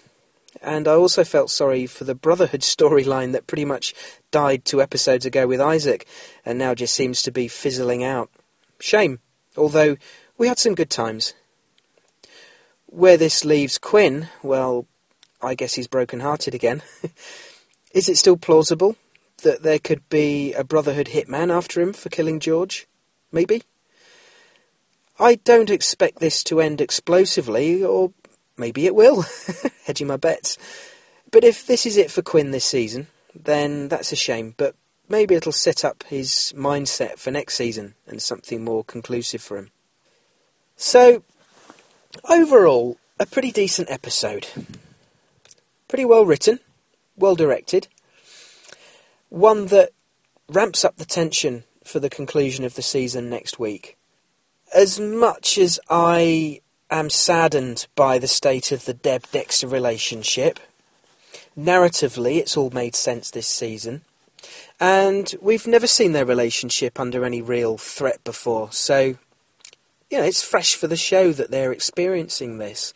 [0.61, 3.93] and I also felt sorry for the Brotherhood storyline that pretty much
[4.31, 6.07] died two episodes ago with Isaac,
[6.45, 8.29] and now just seems to be fizzling out.
[8.79, 9.19] Shame,
[9.57, 9.97] although
[10.37, 11.33] we had some good times.
[12.91, 14.87] Where this leaves Quinn, well,
[15.41, 16.81] I guess he's broken-hearted again.
[17.93, 18.95] Is it still plausible
[19.43, 22.87] that there could be a Brotherhood hitman after him for killing George?
[23.31, 23.61] Maybe?
[25.19, 28.11] I don't expect this to end explosively, or
[28.57, 29.23] maybe it will.
[29.85, 30.57] Hedging my bets.
[31.31, 34.55] But if this is it for Quinn this season, then that's a shame.
[34.57, 34.75] But
[35.07, 39.69] maybe it'll set up his mindset for next season and something more conclusive for him.
[40.75, 41.23] So,
[42.27, 44.47] Overall, a pretty decent episode.
[45.87, 46.59] Pretty well written,
[47.15, 47.87] well directed.
[49.29, 49.91] One that
[50.47, 53.95] ramps up the tension for the conclusion of the season next week.
[54.73, 60.59] As much as I am saddened by the state of the Deb Dexter relationship,
[61.57, 64.01] narratively it's all made sense this season.
[64.79, 69.17] And we've never seen their relationship under any real threat before, so
[70.09, 72.93] you know, it's fresh for the show that they're experiencing this.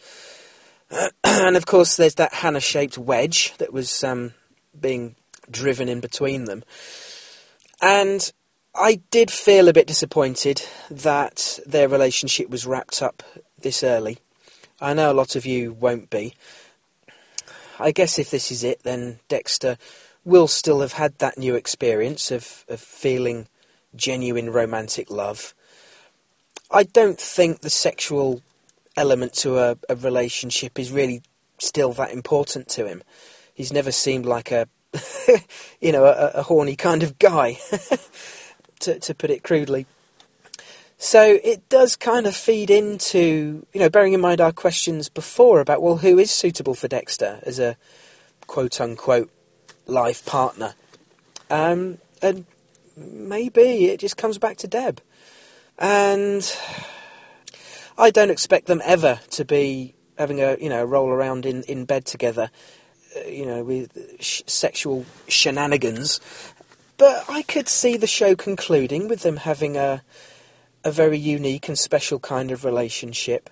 [1.23, 4.33] and of course, there's that Hannah shaped wedge that was um,
[4.79, 5.15] being
[5.49, 6.63] driven in between them.
[7.81, 8.31] And
[8.75, 13.21] I did feel a bit disappointed that their relationship was wrapped up
[13.59, 14.17] this early.
[14.81, 16.33] I know a lot of you won't be.
[17.79, 19.77] I guess if this is it, then Dexter
[20.25, 23.47] will still have had that new experience of, of feeling
[23.95, 25.53] genuine romantic love.
[26.73, 28.41] I don't think the sexual
[28.97, 31.21] element to a, a relationship is really
[31.59, 33.03] still that important to him.
[33.53, 34.67] He's never seemed like a,
[35.79, 37.59] you know, a, a horny kind of guy,
[38.79, 39.85] to, to put it crudely.
[40.97, 45.59] So it does kind of feed into, you know, bearing in mind our questions before
[45.59, 47.77] about, well, who is suitable for Dexter as a
[48.47, 49.29] quote unquote
[49.85, 50.73] life partner?
[51.51, 52.45] Um, and
[52.97, 55.01] maybe it just comes back to Deb.
[55.77, 56.57] And
[57.97, 61.85] I don't expect them ever to be having a, you know, roll around in, in
[61.85, 62.51] bed together,
[63.15, 66.19] uh, you know, with sh- sexual shenanigans.
[66.97, 70.03] But I could see the show concluding with them having a
[70.83, 73.49] a very unique and special kind of relationship,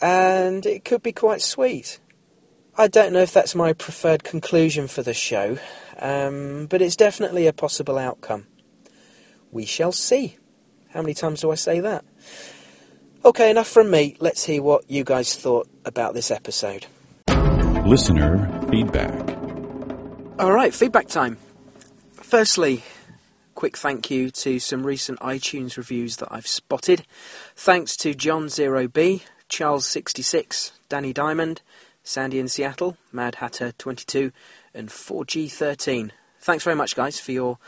[0.00, 1.98] and it could be quite sweet.
[2.76, 5.58] I don't know if that's my preferred conclusion for the show,
[5.98, 8.46] um, but it's definitely a possible outcome.
[9.50, 10.36] We shall see.
[10.90, 12.04] How many times do I say that?
[13.24, 14.16] Okay, enough from me.
[14.20, 16.86] Let's hear what you guys thought about this episode.
[17.84, 19.36] Listener feedback.
[20.40, 21.36] Alright, feedback time.
[22.12, 22.84] Firstly,
[23.54, 27.04] quick thank you to some recent iTunes reviews that I've spotted.
[27.56, 31.62] Thanks to John Zero B, Charles sixty six, Danny Diamond,
[32.04, 34.32] Sandy in Seattle, Mad Hatter twenty two,
[34.72, 36.12] and 4G thirteen.
[36.40, 37.58] Thanks very much, guys, for your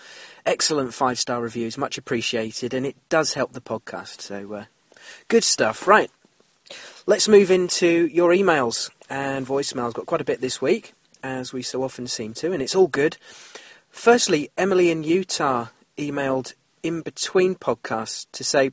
[0.47, 1.79] excellent five star reviews.
[1.79, 4.21] Much appreciated, and it does help the podcast.
[4.21, 4.65] So, uh,
[5.29, 5.87] good stuff.
[5.87, 6.11] Right,
[7.07, 9.95] let's move into your emails and voicemails.
[9.95, 12.89] Got quite a bit this week, as we so often seem to, and it's all
[12.89, 13.17] good.
[13.91, 18.73] Firstly, Emily in Utah emailed in between podcasts to say,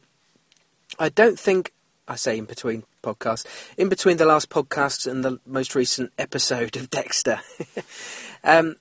[1.00, 1.74] I don't think,
[2.08, 3.46] I say in between podcasts,
[3.78, 7.42] in between the last podcasts and the most recent episode of Dexter.
[8.44, 8.76] um,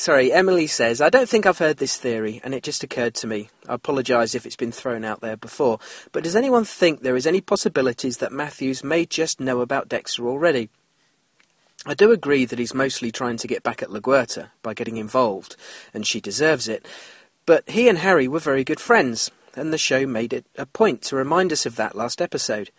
[0.00, 3.26] sorry, Emily says, I don't think I've heard this theory, and it just occurred to
[3.26, 3.50] me.
[3.68, 5.78] I apologise if it's been thrown out there before,
[6.10, 10.26] but does anyone think there is any possibilities that Matthews may just know about Dexter
[10.26, 10.70] already?
[11.84, 15.56] I do agree that he's mostly trying to get back at LaGuerta by getting involved,
[15.92, 16.86] and she deserves it.
[17.44, 21.02] But he and Harry were very good friends, and the show made it a point
[21.02, 22.70] to remind us of that last episode.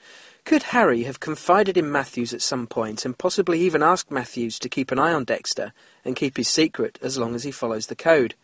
[0.43, 4.69] Could Harry have confided in Matthews at some point and possibly even asked Matthews to
[4.69, 5.71] keep an eye on Dexter
[6.03, 8.35] and keep his secret as long as he follows the code?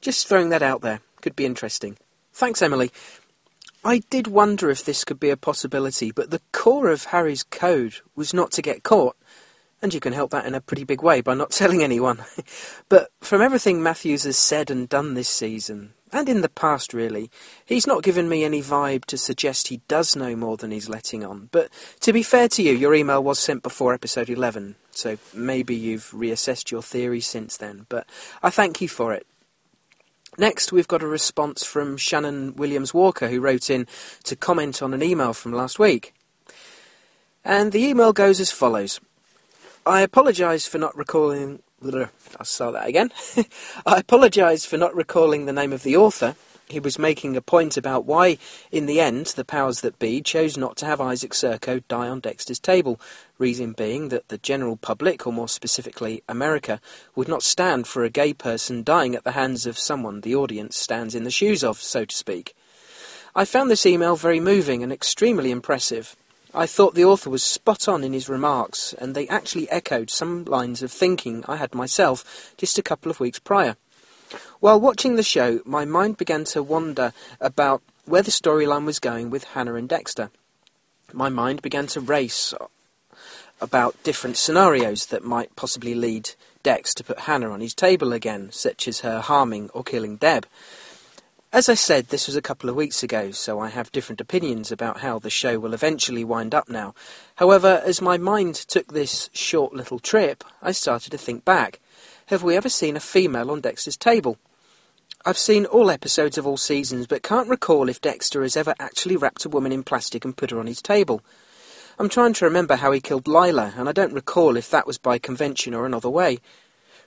[0.00, 1.00] Just throwing that out there.
[1.22, 1.96] Could be interesting.
[2.32, 2.92] Thanks, Emily.
[3.84, 7.96] I did wonder if this could be a possibility, but the core of Harry's code
[8.14, 9.16] was not to get caught.
[9.80, 12.24] And you can help that in a pretty big way by not telling anyone.
[12.88, 17.30] but from everything Matthews has said and done this season, and in the past really,
[17.64, 21.24] he's not given me any vibe to suggest he does know more than he's letting
[21.24, 21.48] on.
[21.52, 25.74] But to be fair to you, your email was sent before episode 11, so maybe
[25.74, 28.06] you've reassessed your theory since then, but
[28.42, 29.26] I thank you for it.
[30.38, 33.86] Next, we've got a response from Shannon Williams Walker, who wrote in
[34.24, 36.12] to comment on an email from last week.
[37.42, 39.00] And the email goes as follows
[39.86, 41.62] I apologise for not recalling.
[41.82, 43.12] I'll start that again.
[43.86, 46.34] I apologise for not recalling the name of the author.
[46.68, 48.38] He was making a point about why,
[48.72, 52.18] in the end, the powers that be chose not to have Isaac Sirko die on
[52.18, 53.00] Dexter's table.
[53.38, 56.80] Reason being that the general public, or more specifically America,
[57.14, 60.76] would not stand for a gay person dying at the hands of someone the audience
[60.76, 62.56] stands in the shoes of, so to speak.
[63.34, 66.16] I found this email very moving and extremely impressive.
[66.56, 70.46] I thought the author was spot on in his remarks, and they actually echoed some
[70.46, 73.76] lines of thinking I had myself just a couple of weeks prior.
[74.60, 79.28] While watching the show, my mind began to wander about where the storyline was going
[79.28, 80.30] with Hannah and Dexter.
[81.12, 82.54] My mind began to race
[83.60, 86.30] about different scenarios that might possibly lead
[86.62, 90.46] Dex to put Hannah on his table again, such as her harming or killing Deb.
[91.56, 94.70] As I said, this was a couple of weeks ago, so I have different opinions
[94.70, 96.94] about how the show will eventually wind up now.
[97.36, 101.80] However, as my mind took this short little trip, I started to think back.
[102.26, 104.36] Have we ever seen a female on Dexter's table?
[105.24, 109.16] I've seen all episodes of all seasons, but can't recall if Dexter has ever actually
[109.16, 111.22] wrapped a woman in plastic and put her on his table.
[111.98, 114.98] I'm trying to remember how he killed Lila, and I don't recall if that was
[114.98, 116.38] by convention or another way.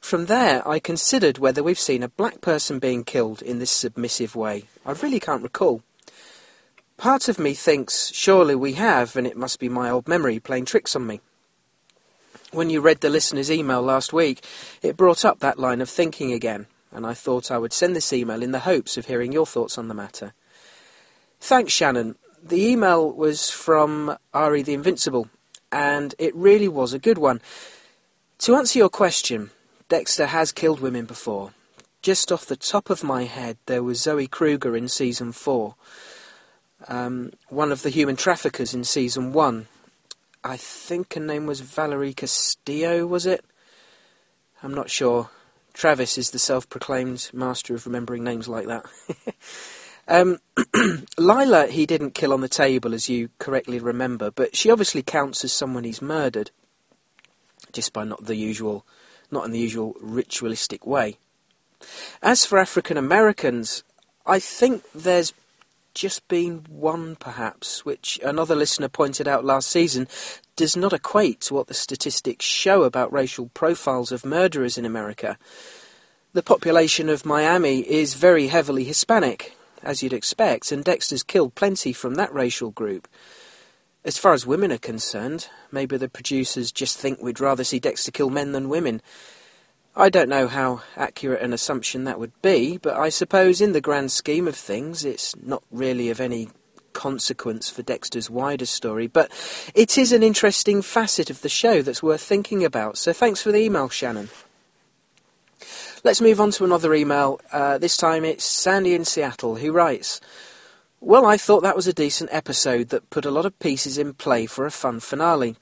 [0.01, 4.35] From there, I considered whether we've seen a black person being killed in this submissive
[4.35, 4.65] way.
[4.85, 5.83] I really can't recall.
[6.97, 10.65] Part of me thinks surely we have, and it must be my old memory playing
[10.65, 11.21] tricks on me.
[12.51, 14.43] When you read the listener's email last week,
[14.81, 18.11] it brought up that line of thinking again, and I thought I would send this
[18.11, 20.33] email in the hopes of hearing your thoughts on the matter.
[21.39, 22.15] Thanks, Shannon.
[22.41, 25.29] The email was from Ari the Invincible,
[25.71, 27.39] and it really was a good one.
[28.39, 29.51] To answer your question,
[29.89, 31.51] Dexter has killed women before.
[32.01, 35.75] Just off the top of my head, there was Zoe Kruger in season four.
[36.87, 39.67] um, one of the human traffickers in season one.
[40.43, 43.43] I think her name was Valerie Castillo, was it?
[44.63, 45.29] I'm not sure.
[45.73, 48.85] Travis is the self proclaimed master of remembering names like that.
[50.07, 50.37] um,
[51.17, 55.43] Lila, he didn't kill on the table, as you correctly remember, but she obviously counts
[55.43, 56.51] as someone he's murdered,
[57.73, 58.85] just by not the usual,
[59.31, 61.17] not in the usual ritualistic way.
[62.21, 63.83] As for African Americans,
[64.25, 65.33] I think there's
[65.93, 70.07] just been one, perhaps, which another listener pointed out last season
[70.55, 75.37] does not equate to what the statistics show about racial profiles of murderers in America.
[76.33, 81.91] The population of Miami is very heavily Hispanic, as you'd expect, and Dexter's killed plenty
[81.91, 83.07] from that racial group.
[84.05, 88.11] As far as women are concerned, maybe the producers just think we'd rather see Dexter
[88.11, 89.01] kill men than women.
[89.95, 93.81] I don't know how accurate an assumption that would be, but I suppose in the
[93.81, 96.49] grand scheme of things it's not really of any
[96.93, 99.29] consequence for Dexter's wider story, but
[99.75, 103.51] it is an interesting facet of the show that's worth thinking about, so thanks for
[103.51, 104.29] the email, Shannon.
[106.05, 107.41] Let's move on to another email.
[107.51, 110.21] Uh, this time it's Sandy in Seattle who writes,
[111.01, 114.13] Well, I thought that was a decent episode that put a lot of pieces in
[114.13, 115.55] play for a fun finale.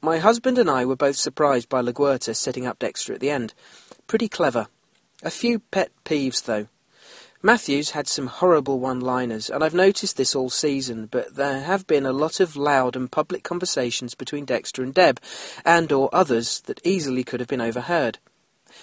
[0.00, 3.52] My husband and I were both surprised by LaGuerta setting up Dexter at the end.
[4.06, 4.68] Pretty clever.
[5.22, 6.68] A few pet peeves, though.
[7.42, 12.06] Matthews had some horrible one-liners, and I've noticed this all season, but there have been
[12.06, 15.20] a lot of loud and public conversations between Dexter and Deb,
[15.66, 18.20] and or others that easily could have been overheard.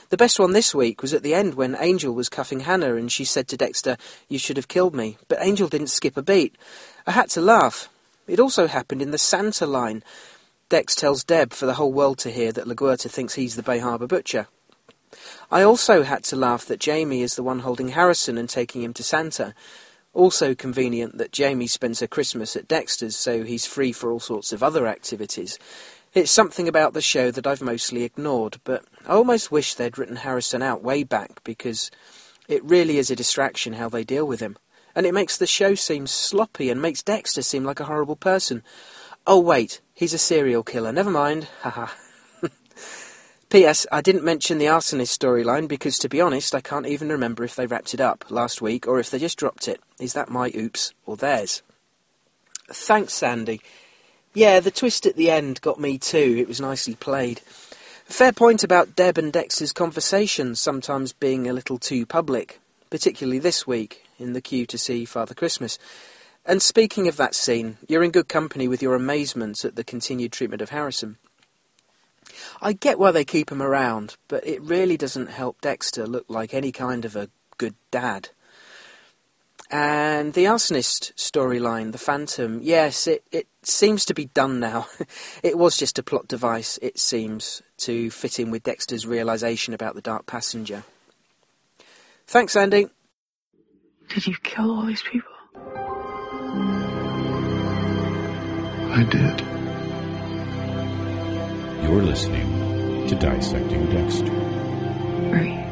[0.10, 3.12] The best one this week was at the end when Angel was cuffing Hannah and
[3.12, 5.18] she said to Dexter, You should have killed me.
[5.28, 6.56] But Angel didn't skip a beat.
[7.08, 7.90] I had to laugh.
[8.28, 10.04] It also happened in the Santa line
[10.68, 13.78] Dex tells Deb for the whole world to hear that LaGuerta thinks he's the Bay
[13.78, 14.48] Harbor butcher.
[15.52, 18.94] I also had to laugh that Jamie is the one holding Harrison and taking him
[18.96, 19.54] to Santa.
[20.12, 24.52] Also convenient that Jamie spends her Christmas at Dexter's, so he's free for all sorts
[24.52, 25.60] of other activities.
[26.16, 30.16] It's something about the show that I've mostly ignored, but I almost wish they'd written
[30.16, 31.92] Harrison out way back because
[32.48, 34.56] it really is a distraction how they deal with him.
[34.96, 38.64] And it makes the show seem sloppy and makes Dexter seem like a horrible person.
[39.28, 40.94] Oh, wait, he's a serial killer.
[40.94, 41.50] Never mind.
[41.64, 41.88] Haha.
[43.50, 43.86] P.S.
[43.92, 47.58] I didn't mention the arsonist storyline because, to be honest, I can't even remember if
[47.58, 49.82] they wrapped it up last week or if they just dropped it.
[50.00, 51.62] Is that my oops or theirs?
[52.72, 53.60] Thanks, Sandy.
[54.36, 56.36] Yeah, the twist at the end got me too.
[56.38, 57.40] It was nicely played.
[58.04, 63.66] Fair point about Deb and Dex's conversations sometimes being a little too public, particularly this
[63.66, 65.80] week in the queue to see Father Christmas.
[66.46, 70.34] And speaking of that scene, you're in good company with your amazement at the continued
[70.34, 71.16] treatment of Harrison.
[72.62, 76.54] I get why they keep him around, but it really doesn't help Dexter look like
[76.54, 78.30] any kind of a good dad.
[79.72, 84.88] And the arsonist storyline, the Phantom, yes, it, it seems to be done now.
[85.44, 89.96] it was just a plot device, it seems, to fit in with Dexter's realization about
[89.96, 90.84] the Dark Passenger.
[92.28, 92.88] Thanks, Andy.
[94.10, 95.32] Did you kill all these people?
[98.92, 99.42] I did.
[101.84, 104.32] You're listening to Dissecting Dexter.
[105.34, 105.66] Are you?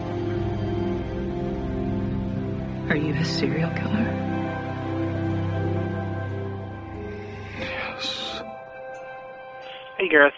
[2.89, 4.32] Are you a serial killer?
[10.03, 10.33] Hey Gareth,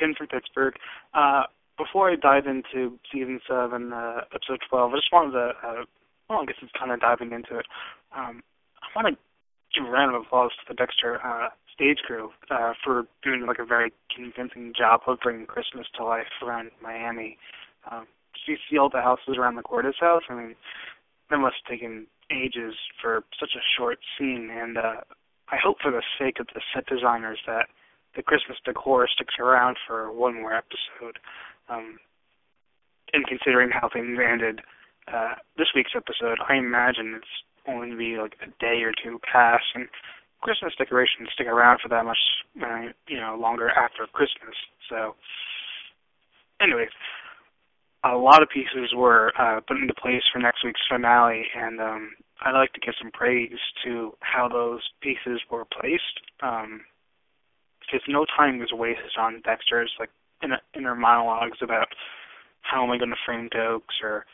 [0.00, 0.72] Ken from Pittsburgh.
[1.12, 1.42] Uh,
[1.76, 5.84] before I dive into season seven, uh, episode twelve, I just wanted to, uh,
[6.30, 7.66] well, I guess it's kind of diving into it.
[8.16, 8.42] Um,
[8.80, 9.20] I want to
[9.76, 13.58] give a round of applause to the Dexter uh, stage crew uh, for doing like
[13.60, 17.36] a very convincing job of bringing Christmas to life around Miami.
[17.92, 18.06] Um,
[18.46, 20.22] you see all the houses around the Cordes house?
[20.30, 20.54] I mean,
[21.28, 25.04] that must have taken ages for such a short scene, and uh,
[25.52, 27.66] I hope for the sake of the set designers that
[28.16, 31.18] the Christmas decor sticks around for one more episode.
[31.68, 31.98] Um,
[33.12, 34.60] and considering how things ended
[35.12, 37.34] uh, this week's episode, I imagine it's
[37.68, 39.88] only going to be like a day or two past, and
[40.40, 42.18] Christmas decorations stick around for that much,
[42.62, 44.54] uh, you know, longer after Christmas.
[44.90, 45.14] So,
[46.60, 46.90] anyways,
[48.04, 52.10] a lot of pieces were uh, put into place for next week's finale, and um,
[52.42, 56.20] I'd like to give some praise to how those pieces were placed.
[56.42, 56.82] Um,
[57.86, 60.10] because no time was wasted on Dexter's like
[60.42, 61.88] inner, inner monologues about
[62.62, 64.24] how am I going to frame Doakes or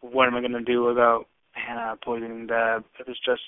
[0.00, 2.84] what am I going to do about Hannah poisoning Deb.
[3.00, 3.42] It was just,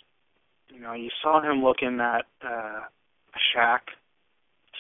[0.72, 3.88] you know, you saw him looking at uh, a shack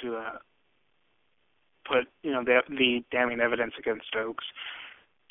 [0.02, 0.38] to uh,
[1.86, 4.48] put, you know, the, the damning evidence against Doakes.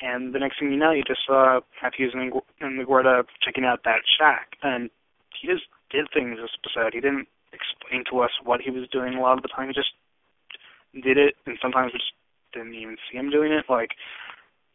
[0.00, 3.80] And the next thing you know, you just saw Matthews and, and LaGuerta checking out
[3.84, 4.56] that shack.
[4.62, 4.90] And
[5.40, 6.94] he just did things this episode.
[6.94, 7.26] He didn't
[7.58, 9.68] explain to us what he was doing a lot of the time.
[9.68, 9.94] He just
[10.94, 12.14] did it, and sometimes we just
[12.52, 13.66] didn't even see him doing it.
[13.68, 13.90] Like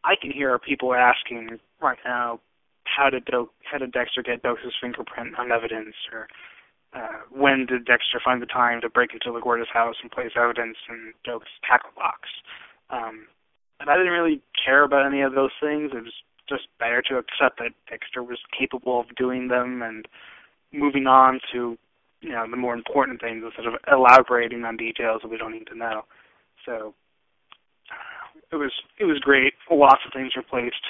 [0.03, 2.39] I can hear people asking right now,
[2.83, 6.27] how did Do- how did Dexter get Doakes' fingerprint on evidence, or
[6.93, 10.77] uh, when did Dexter find the time to break into LaGuerta's house and place evidence
[10.89, 12.29] in Doakes' tackle box?
[12.89, 13.27] Um,
[13.79, 15.91] and I didn't really care about any of those things.
[15.93, 16.13] It was
[16.47, 20.07] just better to accept that Dexter was capable of doing them and
[20.71, 21.77] moving on to
[22.23, 25.67] you know the more important things instead of elaborating on details that we don't need
[25.67, 26.03] to know.
[26.65, 26.95] So
[28.51, 29.53] it was it was great.
[29.69, 30.85] Lots of things were placed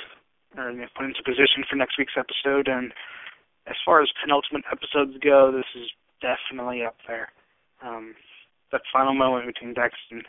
[0.57, 2.93] or you know, put into position for next week's episode, and
[3.65, 5.89] as far as penultimate episodes go, this is
[6.21, 7.29] definitely up there.
[7.81, 8.13] Um,
[8.71, 10.23] that final moment between Dex and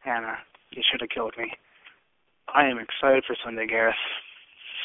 [0.00, 0.38] Hannah,
[0.72, 1.52] you should have killed me.
[2.52, 3.94] I am excited for Sunday, Gareth.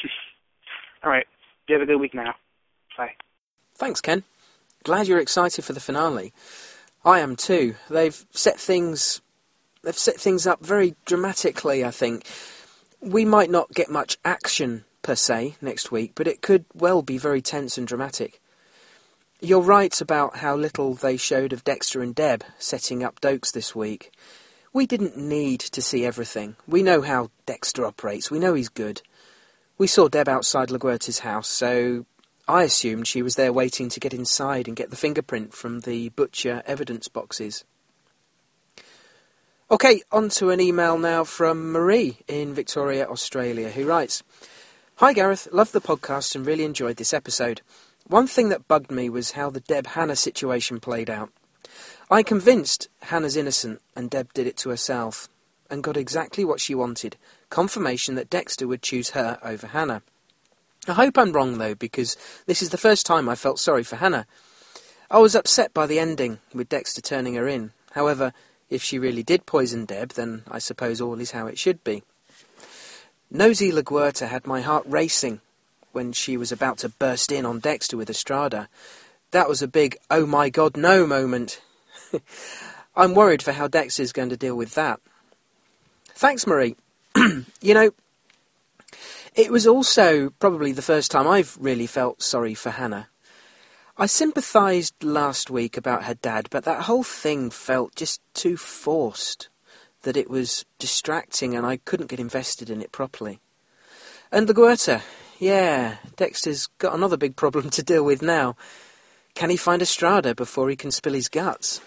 [1.04, 1.26] All right,
[1.68, 2.34] you have a good week now.
[2.96, 3.12] Bye.
[3.74, 4.22] Thanks, Ken.
[4.82, 6.32] Glad you're excited for the finale.
[7.04, 7.76] I am too.
[7.88, 9.20] They've set things
[9.82, 12.26] they've set things up very dramatically, I think.
[13.00, 17.18] We might not get much action per se next week, but it could well be
[17.18, 18.40] very tense and dramatic.
[19.40, 23.74] You're right about how little they showed of Dexter and Deb setting up Doakes this
[23.74, 24.12] week.
[24.72, 26.56] We didn't need to see everything.
[26.66, 28.30] We know how Dexter operates.
[28.30, 29.00] We know he's good.
[29.78, 32.04] We saw Deb outside LaGuerta's house, so
[32.50, 36.08] I assumed she was there waiting to get inside and get the fingerprint from the
[36.08, 37.64] butcher evidence boxes.
[39.70, 44.24] Okay, on to an email now from Marie in Victoria, Australia, who writes
[44.96, 47.60] Hi Gareth, loved the podcast and really enjoyed this episode.
[48.08, 51.30] One thing that bugged me was how the Deb Hannah situation played out.
[52.10, 55.28] I convinced Hannah's innocent and Deb did it to herself
[55.70, 57.16] and got exactly what she wanted
[57.48, 60.02] confirmation that Dexter would choose her over Hannah.
[60.88, 62.16] I hope I'm wrong though, because
[62.46, 64.26] this is the first time I felt sorry for Hannah.
[65.10, 67.72] I was upset by the ending, with Dexter turning her in.
[67.92, 68.32] However,
[68.70, 72.02] if she really did poison Deb, then I suppose all is how it should be.
[73.30, 75.40] Nosy LaGuerta had my heart racing
[75.92, 78.68] when she was about to burst in on Dexter with Estrada.
[79.32, 81.60] That was a big, oh my god, no moment.
[82.96, 85.00] I'm worried for how Dexter's going to deal with that.
[86.14, 86.76] Thanks, Marie.
[87.16, 87.90] you know,
[89.40, 93.08] it was also probably the first time I've really felt sorry for Hannah.
[93.96, 99.48] I sympathised last week about her dad, but that whole thing felt just too forced,
[100.02, 103.40] that it was distracting and I couldn't get invested in it properly.
[104.30, 105.00] And LaGuerta,
[105.38, 108.56] yeah, Dexter's got another big problem to deal with now.
[109.34, 111.80] Can he find Estrada before he can spill his guts?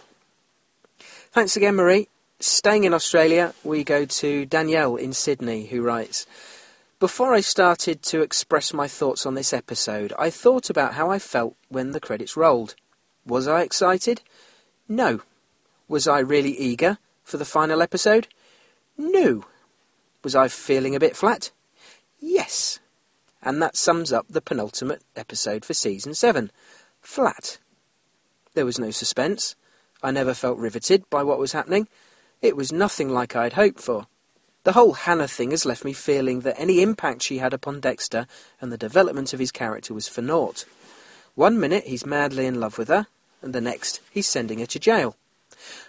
[1.32, 2.08] Thanks again, Marie.
[2.40, 6.26] Staying in Australia, we go to Danielle in Sydney, who writes
[7.04, 11.20] Before I started to express my thoughts on this episode, I thought about how I
[11.20, 12.76] felt when the credits rolled.
[13.26, 14.22] Was I excited?
[14.88, 15.20] No.
[15.90, 18.30] Was I really eager for the final episode?
[18.98, 19.44] No.
[20.24, 21.52] Was I feeling a bit flat?
[22.22, 22.80] Yes.
[23.42, 26.54] And that sums up the penultimate episode for season 7.
[27.02, 27.58] Flat.
[28.54, 29.58] There was no suspense.
[30.02, 31.90] I never felt riveted by what was happening.
[32.42, 34.08] It was nothing like I'd hoped for.
[34.64, 38.28] The whole Hannah thing has left me feeling that any impact she had upon Dexter
[38.62, 40.64] and the development of his character was for naught.
[41.36, 43.08] One minute he's madly in love with her,
[43.42, 45.18] and the next he's sending her to jail.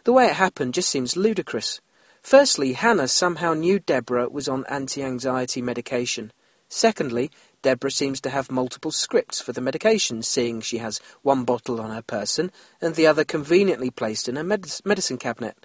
[0.03, 1.81] The way it happened just seems ludicrous.
[2.21, 6.33] Firstly, Hannah somehow knew Deborah was on anti anxiety medication.
[6.69, 7.31] Secondly,
[7.63, 11.91] Deborah seems to have multiple scripts for the medication, seeing she has one bottle on
[11.91, 12.51] her person
[12.81, 15.65] and the other conveniently placed in her med- medicine cabinet.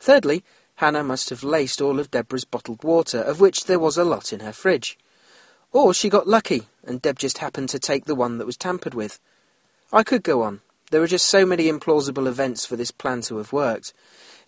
[0.00, 0.42] Thirdly,
[0.82, 4.32] Hannah must have laced all of Deborah's bottled water, of which there was a lot
[4.32, 4.98] in her fridge.
[5.70, 8.92] Or she got lucky, and Deb just happened to take the one that was tampered
[8.92, 9.20] with.
[9.92, 10.60] I could go on.
[10.90, 13.94] There are just so many implausible events for this plan to have worked.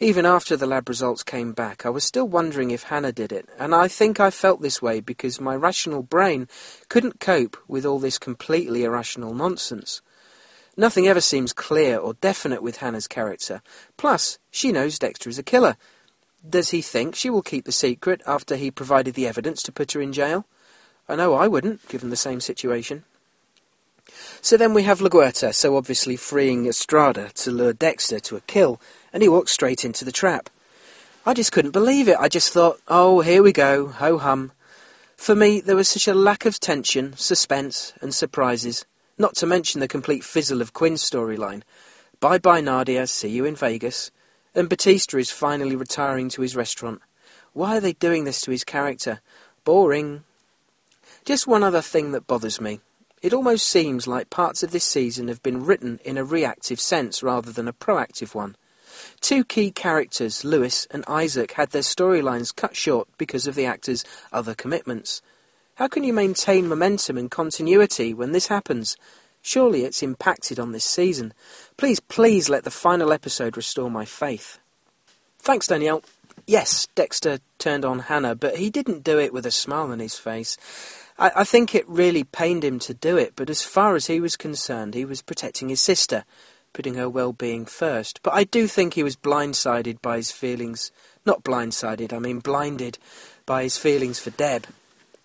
[0.01, 3.49] Even after the lab results came back, I was still wondering if Hannah did it,
[3.57, 6.49] and I think I felt this way because my rational brain
[6.89, 10.03] couldn't cope with all this completely irrational nonsense.
[10.77, 13.63] Nothing ever seems clear or definite with Hannah's character.
[13.97, 15.77] Plus, she knows Dexter is a killer.
[16.49, 19.93] Does he think she will keep the secret after he provided the evidence to put
[19.93, 20.47] her in jail?
[21.09, 23.05] I know I wouldn't, given the same situation.
[24.41, 28.81] So then we have LaGuerta, so obviously freeing Estrada to lure Dexter to a kill,
[29.13, 30.51] and he walks straight into the trap.
[31.27, 32.19] I just couldn't believe it.
[32.21, 34.53] I just thought, oh, here we go, ho hum.
[35.17, 38.85] For me, there was such a lack of tension, suspense, and surprises.
[39.17, 41.63] Not to mention the complete fizzle of Quinn's storyline.
[42.21, 44.11] Bye bye, Nadia, see you in Vegas.
[44.55, 47.01] And Batista is finally retiring to his restaurant.
[47.53, 49.21] Why are they doing this to his character?
[49.65, 50.25] Boring.
[51.25, 52.81] Just one other thing that bothers me.
[53.23, 57.23] It almost seems like parts of this season have been written in a reactive sense
[57.23, 58.57] rather than a proactive one.
[59.21, 64.05] Two key characters, Lewis and Isaac, had their storylines cut short because of the actors'
[64.33, 65.23] other commitments.
[65.77, 68.97] How can you maintain momentum and continuity when this happens?
[69.47, 71.35] Surely it's impacted on this season.
[71.77, 74.59] Please, please let the final episode restore my faith.
[75.39, 76.03] Thanks, Danielle.
[76.47, 80.17] Yes, Dexter turned on Hannah, but he didn't do it with a smile on his
[80.17, 80.57] face.
[81.19, 84.19] I, I think it really pained him to do it, but as far as he
[84.19, 86.25] was concerned, he was protecting his sister,
[86.73, 88.21] putting her well being first.
[88.23, 90.91] But I do think he was blindsided by his feelings.
[91.27, 92.97] Not blindsided, I mean blinded
[93.45, 94.69] by his feelings for Deb.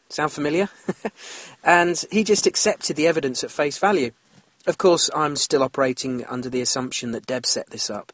[0.09, 0.69] Sound familiar?
[1.63, 4.11] and he just accepted the evidence at face value.
[4.65, 8.11] Of course, I'm still operating under the assumption that Deb set this up.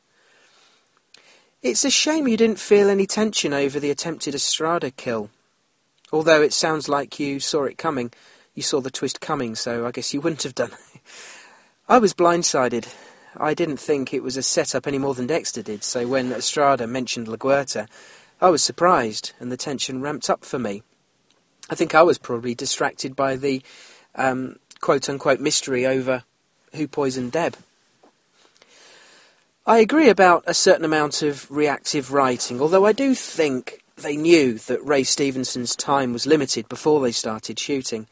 [1.61, 5.29] It's a shame you didn't feel any tension over the attempted Estrada kill.
[6.11, 8.11] Although it sounds like you saw it coming.
[8.53, 10.71] You saw the twist coming, so I guess you wouldn't have done.
[11.89, 12.93] I was blindsided.
[13.37, 16.87] I didn't think it was a setup any more than Dexter did, so when Estrada
[16.87, 17.87] mentioned LaGuerta,
[18.39, 20.83] I was surprised, and the tension ramped up for me.
[21.70, 23.61] I think I was probably distracted by the
[24.16, 26.24] um, quote unquote mystery over
[26.76, 27.57] who poisoned Deb.
[29.66, 34.59] I agree about a certain amount of reactive writing, although I do think they knew
[34.59, 38.07] that Ray Stevenson's time was limited before they started shooting.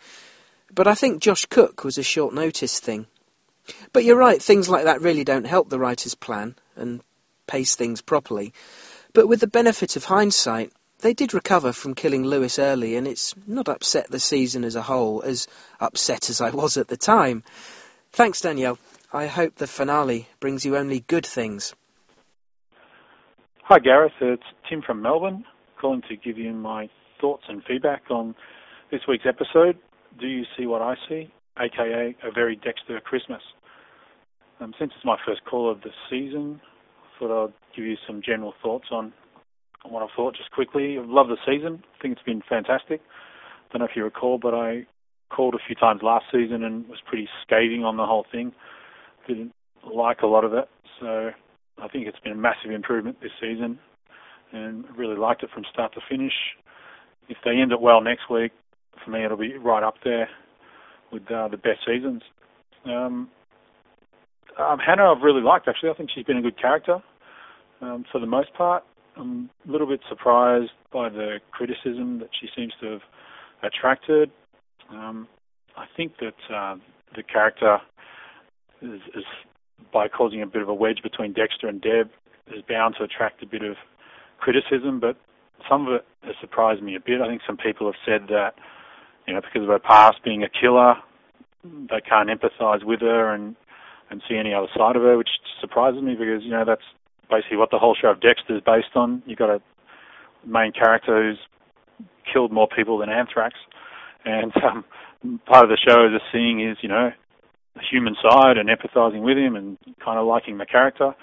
[0.73, 3.05] But I think Josh Cooke was a short notice thing.
[3.91, 7.01] But you're right, things like that really don't help the writer's plan and
[7.45, 8.53] pace things properly.
[9.13, 10.71] But with the benefit of hindsight,
[11.03, 14.83] they did recover from killing Lewis early, and it's not upset the season as a
[14.83, 15.47] whole, as
[15.81, 17.43] upset as I was at the time.
[18.13, 18.79] Thanks, Danielle.
[19.11, 21.75] I hope the finale brings you only good things.
[23.63, 24.13] Hi, Gareth.
[24.21, 25.43] It's Tim from Melbourne
[25.79, 26.89] calling to give you my
[27.19, 28.33] thoughts and feedback on
[28.89, 29.77] this week's episode.
[30.19, 31.31] Do you see what I see?
[31.59, 33.41] AKA a very Dexter Christmas.
[34.61, 36.61] Um, since it's my first call of the season,
[37.03, 39.11] I thought I'd give you some general thoughts on,
[39.83, 40.97] on what I've thought just quickly.
[40.97, 41.83] I love the season.
[41.97, 43.01] I think it's been fantastic.
[43.71, 44.85] Don't know if you recall, but I
[45.29, 48.53] called a few times last season and was pretty scathing on the whole thing.
[49.27, 49.53] Didn't
[49.93, 50.69] like a lot of it,
[50.99, 51.31] so
[51.81, 53.79] I think it's been a massive improvement this season
[54.51, 56.33] and really liked it from start to finish.
[57.27, 58.51] If they end it well next week,
[59.03, 60.29] for me it'll be right up there
[61.11, 62.21] with uh, the best seasons.
[62.85, 63.29] Um,
[64.59, 65.89] um, Hannah I've really liked actually.
[65.89, 67.01] I think she's been a good character
[67.81, 68.83] um, for the most part.
[69.17, 73.01] I'm a little bit surprised by the criticism that she seems to have
[73.63, 74.31] attracted.
[74.89, 75.27] Um,
[75.77, 76.75] I think that uh,
[77.15, 77.79] the character
[78.81, 79.23] is, is,
[79.91, 82.09] by causing a bit of a wedge between Dexter and Deb,
[82.53, 83.75] is bound to attract a bit of
[84.39, 85.15] criticism, but
[85.69, 87.21] some of it has surprised me a bit.
[87.21, 88.55] I think some people have said that,
[89.27, 90.95] you know, because of her past being a killer,
[91.63, 93.55] they can't empathise with her and
[94.09, 96.83] and see any other side of her, which surprises me because you know that's
[97.33, 99.23] basically what the whole show of Dexter is based on.
[99.25, 99.61] You've got a
[100.45, 101.39] main character who's
[102.31, 103.55] killed more people than anthrax,
[104.25, 104.85] and um,
[105.45, 107.11] part of the show is seeing his, you know,
[107.75, 111.15] the human side and empathizing with him and kind of liking the character,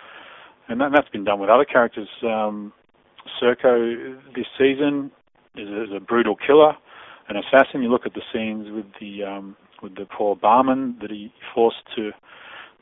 [0.68, 2.08] and that, that's been done with other characters.
[2.22, 2.72] Um,
[3.40, 5.10] Sirko this season
[5.54, 6.74] is, is a brutal killer,
[7.28, 7.82] an assassin.
[7.82, 11.84] You look at the scenes with the um, with the poor barman that he forced
[11.96, 12.10] to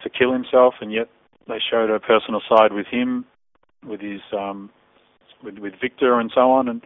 [0.03, 1.09] to kill himself, and yet
[1.49, 3.25] they showed a personal side with him,
[3.87, 4.71] with his um,
[5.43, 6.83] with with Victor and so on, and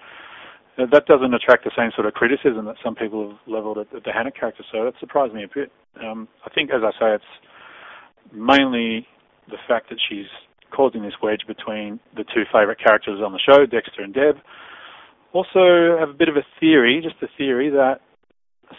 [0.78, 4.04] that doesn't attract the same sort of criticism that some people have levelled at, at
[4.04, 4.64] the Hannah character.
[4.72, 5.70] So that surprised me a bit.
[6.02, 7.24] Um, I think, as I say, it's
[8.32, 9.06] mainly
[9.48, 10.26] the fact that she's
[10.70, 14.36] causing this wedge between the two favourite characters on the show, Dexter and Deb.
[15.34, 18.00] Also, have a bit of a theory, just a theory, that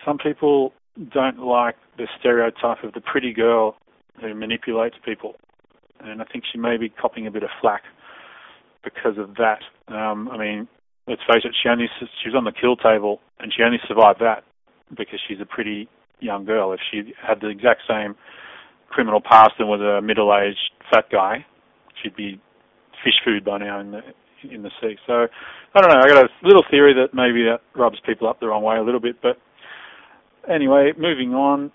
[0.05, 0.73] some people
[1.13, 3.75] don't like the stereotype of the pretty girl
[4.21, 5.35] who manipulates people.
[6.03, 7.83] And I think she may be copping a bit of flack
[8.83, 9.59] because of that.
[9.87, 10.67] Um, I mean,
[11.07, 14.19] let's face it, she only she was on the kill table and she only survived
[14.19, 14.43] that
[14.89, 15.87] because she's a pretty
[16.19, 16.73] young girl.
[16.73, 18.15] If she had the exact same
[18.89, 21.45] criminal past and was a middle-aged fat guy,
[22.01, 22.39] she'd be
[23.03, 24.01] fish food by now in the
[24.49, 24.95] in the sea.
[25.07, 25.27] So
[25.73, 26.01] I don't know.
[26.01, 28.83] I got a little theory that maybe that rubs people up the wrong way a
[28.83, 29.21] little bit.
[29.21, 29.37] But
[30.49, 31.71] anyway, moving on.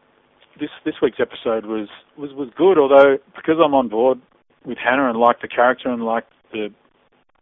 [0.59, 2.79] This this week's episode was was was good.
[2.79, 4.21] Although because I'm on board
[4.65, 6.69] with Hannah and like the character and like the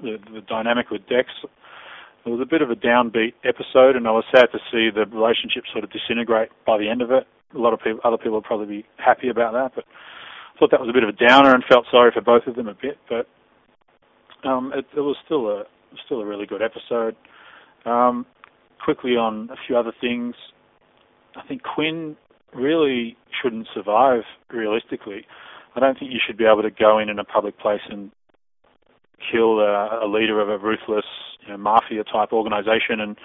[0.00, 1.30] the, the dynamic with Dex,
[2.26, 5.06] it was a bit of a downbeat episode, and I was sad to see the
[5.06, 7.26] relationship sort of disintegrate by the end of it.
[7.54, 9.84] A lot of people, other people, would probably be happy about that, but
[10.54, 12.56] I thought that was a bit of a downer and felt sorry for both of
[12.56, 13.28] them a bit, but
[14.46, 15.64] um, it, it was still a
[16.04, 17.16] still a really good episode.
[17.86, 18.26] Um,
[18.84, 20.34] quickly on a few other things,
[21.36, 22.16] I think Quinn
[22.54, 25.26] really shouldn't survive realistically.
[25.74, 28.10] I don't think you should be able to go in in a public place and
[29.30, 31.04] kill a, a leader of a ruthless
[31.42, 33.16] you know, mafia type organization and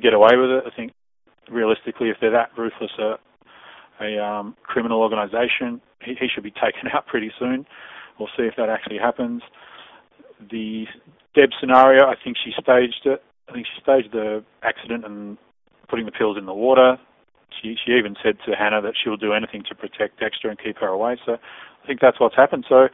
[0.00, 0.64] get away with it.
[0.66, 0.92] I think
[1.50, 3.16] realistically, if they're that ruthless a,
[4.00, 7.66] a um, criminal organization, he, he should be taken out pretty soon.
[8.18, 9.42] We'll see if that actually happens.
[10.50, 10.86] The
[11.34, 13.22] Deb scenario, I think she staged it.
[13.48, 15.38] I think she staged the accident and
[15.88, 16.98] putting the pills in the water.
[17.50, 20.78] She she even said to Hannah that she'll do anything to protect Dexter and keep
[20.78, 21.16] her away.
[21.24, 22.66] So I think that's what's happened.
[22.68, 22.88] So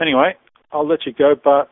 [0.00, 0.34] anyway,
[0.72, 1.70] I'll let you go, but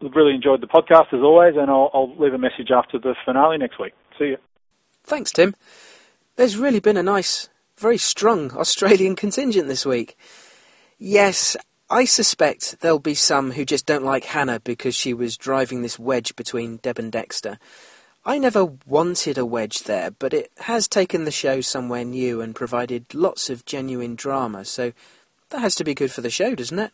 [0.00, 3.58] really enjoyed the podcast as always, and I'll, I'll leave a message after the finale
[3.58, 3.92] next week.
[4.18, 4.36] See you.
[5.04, 5.54] Thanks, Tim.
[6.36, 7.48] There's really been a nice,
[7.78, 10.16] very strong Australian contingent this week.
[10.98, 11.56] Yes,
[11.88, 15.98] I suspect there'll be some who just don't like Hannah because she was driving this
[15.98, 17.58] wedge between Deb and Dexter.
[18.28, 22.56] I never wanted a wedge there, but it has taken the show somewhere new and
[22.56, 24.92] provided lots of genuine drama, so
[25.50, 26.90] that has to be good for the show, doesn't it?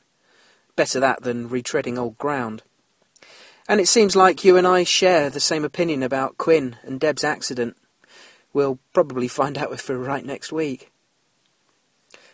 [0.77, 2.63] Better that than retreading old ground.
[3.67, 7.25] And it seems like you and I share the same opinion about Quinn and Deb's
[7.25, 7.79] accident.
[8.53, 10.93] We'll probably find out if we're right next week.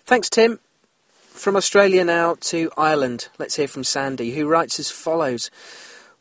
[0.07, 0.59] Thanks, Tim.
[1.21, 5.53] From Australia now to Ireland, let's hear from Sandy, who writes as follows.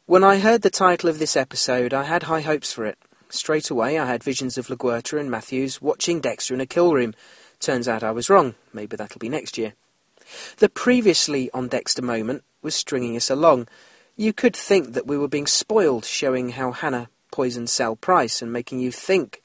[0.07, 2.97] When I heard the title of this episode, I had high hopes for it.
[3.27, 7.13] Straight away, I had visions of LaGuerta and Matthews watching Dexter in a kill room.
[7.59, 8.55] Turns out I was wrong.
[8.71, 9.73] Maybe that'll be next year.
[10.59, 13.67] The previously on Dexter moment was stringing us along.
[14.15, 18.53] You could think that we were being spoiled, showing how Hannah poisoned Sal Price and
[18.53, 19.43] making you think.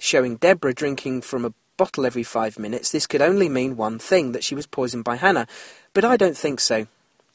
[0.00, 4.32] Showing Deborah drinking from a bottle every five minutes, this could only mean one thing
[4.32, 5.46] that she was poisoned by Hannah.
[5.92, 6.88] But I don't think so.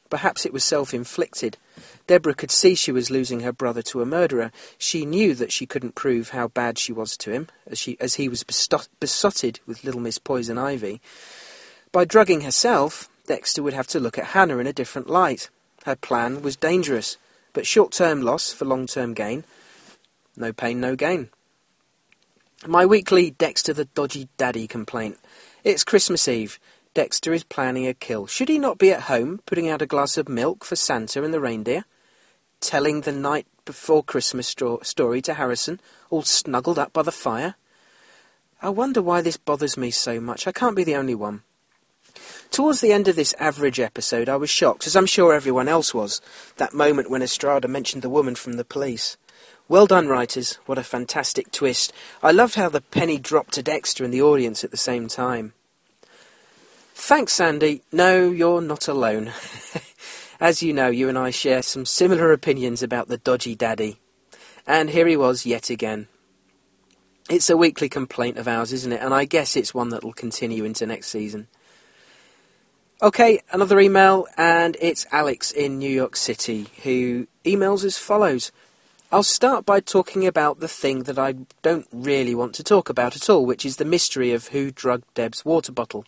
[0.10, 1.58] Perhaps it was self inflicted.
[2.08, 4.52] Deborah could see she was losing her brother to a murderer.
[4.78, 8.16] She knew that she couldn't prove how bad she was to him, as, she, as
[8.16, 11.02] he was besotted with Little Miss Poison Ivy.
[11.92, 15.50] By drugging herself, Dexter would have to look at Hannah in a different light.
[15.86, 17.18] Her plan was dangerous,
[17.54, 19.44] but short term loss for long term gain.
[20.38, 21.30] No pain, no gain.
[22.68, 25.18] My weekly Dexter the Dodgy Daddy complaint.
[25.64, 26.60] It's Christmas Eve.
[26.96, 28.26] Dexter is planning a kill.
[28.26, 31.34] Should he not be at home putting out a glass of milk for Santa and
[31.34, 31.84] the reindeer?
[32.62, 37.56] Telling the night before Christmas sto- story to Harrison, all snuggled up by the fire?
[38.62, 40.48] I wonder why this bothers me so much.
[40.48, 41.44] I can't be the only one.
[42.50, 45.94] Towards the end of this average episode, I was shocked, as I'm sure everyone else
[45.94, 46.22] was,
[46.56, 49.18] that moment when Estrada mentioned the woman from the police.
[49.68, 50.60] Well done, writers.
[50.66, 51.92] What a fantastic twist.
[52.24, 55.52] I loved how the penny dropped to Dexter and the audience at the same time.
[56.98, 57.84] Thanks, Sandy.
[57.92, 59.32] No, you're not alone.
[60.40, 64.00] As you know, you and I share some similar opinions about the dodgy daddy.
[64.66, 66.08] And here he was yet again.
[67.30, 69.02] It's a weekly complaint of ours, isn't it?
[69.02, 71.48] And I guess it's one that'll continue into next season.
[73.04, 78.54] Okay, another email, and it's Alex in New York City who emails as follows.
[79.12, 83.18] I'll start by talking about the thing that I don't really want to talk about
[83.18, 86.06] at all, which is the mystery of who drugged Deb's water bottle.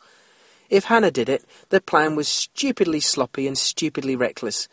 [0.70, 4.68] If Hannah did it, the plan was stupidly sloppy and stupidly reckless.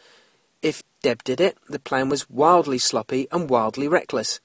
[0.62, 4.40] If Deb did it, the plan was wildly sloppy and wildly reckless.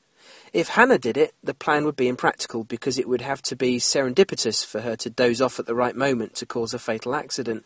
[0.54, 3.78] If Hannah did it, the plan would be impractical because it would have to be
[3.78, 7.66] serendipitous for her to doze off at the right moment to cause a fatal accident.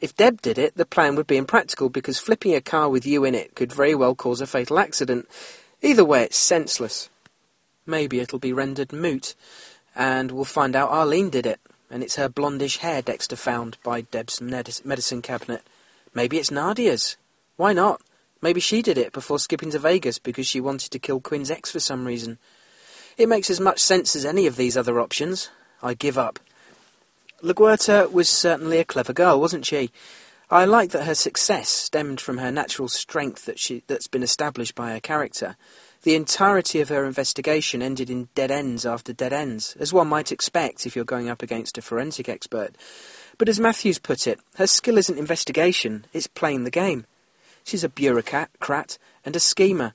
[0.00, 3.24] If Deb did it, the plan would be impractical because flipping a car with you
[3.24, 5.28] in it could very well cause a fatal accident.
[5.82, 7.08] Either way, it's senseless.
[7.86, 9.34] Maybe it'll be rendered moot,
[9.94, 11.60] and we'll find out Arlene did it,
[11.90, 15.62] and it's her blondish hair Dexter found by Deb's medicine cabinet.
[16.14, 17.16] Maybe it's Nadia's.
[17.56, 18.00] Why not?
[18.40, 21.70] Maybe she did it before skipping to Vegas because she wanted to kill Quinn's ex
[21.70, 22.38] for some reason.
[23.16, 25.50] It makes as much sense as any of these other options.
[25.82, 26.38] I give up.
[27.42, 29.90] LaGuerta was certainly a clever girl, wasn't she?
[30.50, 34.74] I like that her success stemmed from her natural strength that she, that's been established
[34.74, 35.56] by her character.
[36.02, 40.30] The entirety of her investigation ended in dead ends after dead ends, as one might
[40.30, 42.76] expect if you're going up against a forensic expert.
[43.36, 47.04] But as Matthews put it, her skill isn't investigation, it's playing the game.
[47.64, 49.94] She's a bureaucrat and a schemer.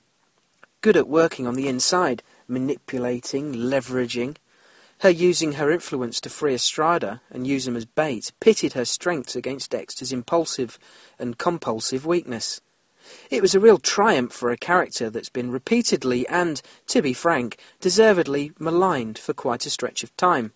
[0.82, 4.36] Good at working on the inside, manipulating, leveraging.
[4.98, 9.34] Her using her influence to free Estrada and use him as bait pitted her strengths
[9.34, 10.78] against Dexter's impulsive
[11.18, 12.60] and compulsive weakness.
[13.30, 17.58] It was a real triumph for a character that's been repeatedly and, to be frank,
[17.80, 20.52] deservedly maligned for quite a stretch of time.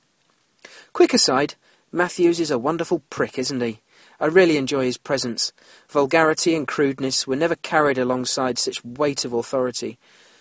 [0.93, 1.55] Quick aside,
[1.93, 3.81] Matthews is a wonderful prick, isn't he?
[4.21, 5.53] I really enjoy his presence.
[5.89, 9.99] Vulgarity and crudeness were never carried alongside such weight of authority.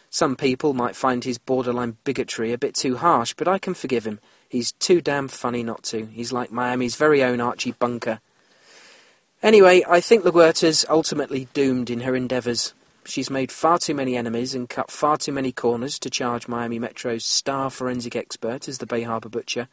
[0.09, 4.05] Some people might find his borderline bigotry a bit too harsh, but I can forgive
[4.05, 4.19] him.
[4.49, 6.05] He's too damn funny not to.
[6.07, 8.19] He's like Miami's very own Archie Bunker.
[9.43, 12.73] Anyway, I think LaGuerta's ultimately doomed in her endeavours.
[13.05, 16.79] She's made far too many enemies and cut far too many corners to charge Miami
[16.79, 19.67] Metro's star forensic expert as the Bay Harbour Butcher.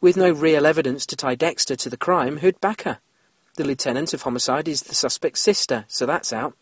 [0.00, 2.98] With no real evidence to tie Dexter to the crime, who'd back her?
[3.56, 6.54] The lieutenant of homicide is the suspect's sister, so that's out.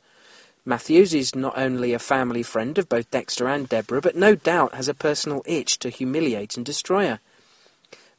[0.64, 4.74] Matthews is not only a family friend of both Dexter and Deborah, but no doubt
[4.76, 7.20] has a personal itch to humiliate and destroy her.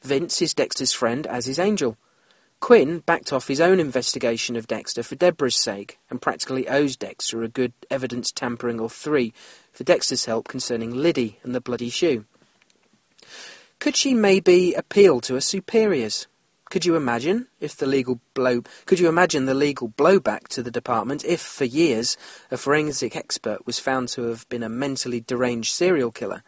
[0.02, 1.96] Vince is Dexter's friend, as is Angel.
[2.60, 7.42] Quinn backed off his own investigation of Dexter for Deborah's sake, and practically owes Dexter
[7.42, 9.32] a good evidence tampering or three
[9.72, 12.24] for Dexter's help concerning Liddy and the bloody shoe.
[13.78, 16.26] Could she maybe appeal to her superiors?
[16.70, 18.62] Could you imagine if the legal blow?
[18.86, 22.16] Could you imagine the legal blowback to the department if, for years,
[22.50, 26.42] a forensic expert was found to have been a mentally deranged serial killer?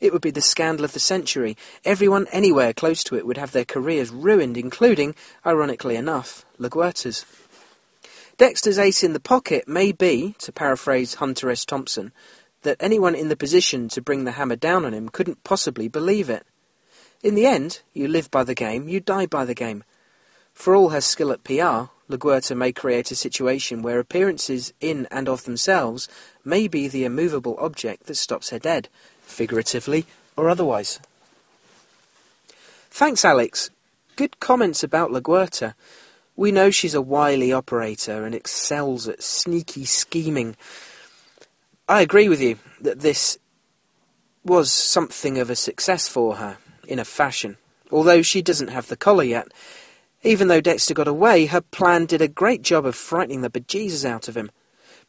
[0.00, 1.56] It would be the scandal of the century.
[1.84, 7.26] Everyone anywhere close to it would have their careers ruined, including, ironically enough, LaGuerta's.
[8.38, 11.66] Dexter's ace in the pocket may be, to paraphrase Hunter S.
[11.66, 12.12] Thompson,
[12.62, 16.30] that anyone in the position to bring the hammer down on him couldn't possibly believe
[16.30, 16.46] it.
[17.22, 19.84] In the end, you live by the game, you die by the game.
[20.54, 25.28] For all her skill at PR, LaGuerta may create a situation where appearances in and
[25.28, 26.08] of themselves
[26.44, 28.88] may be the immovable object that stops her dead,
[29.30, 30.06] figuratively
[30.36, 31.00] or otherwise.
[32.90, 33.70] Thanks, Alex.
[34.16, 35.74] Good comments about LaGuerta.
[36.36, 40.56] We know she's a wily operator and excels at sneaky scheming.
[41.88, 43.38] I agree with you that this
[44.44, 47.56] was something of a success for her, in a fashion.
[47.90, 49.48] Although she doesn't have the collar yet,
[50.22, 54.04] even though Dexter got away, her plan did a great job of frightening the bejesus
[54.04, 54.50] out of him.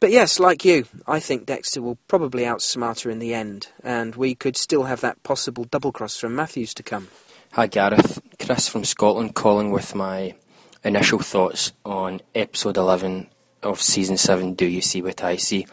[0.02, 4.16] But yes, like you, I think Dexter will probably outsmart her in the end, and
[4.16, 7.06] we could still have that possible double cross from Matthews to come.
[7.52, 10.34] Hi Gareth, Chris from Scotland calling with my
[10.82, 13.28] initial thoughts on episode 11
[13.62, 15.68] of season 7 Do You See What I See?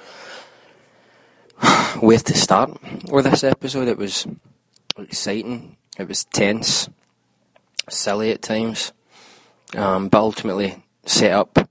[2.00, 2.78] Where to start
[3.12, 3.88] with this episode?
[3.88, 4.28] It was
[4.96, 6.88] exciting, it was tense,
[7.90, 8.94] silly at times,
[9.76, 11.69] um, but ultimately set up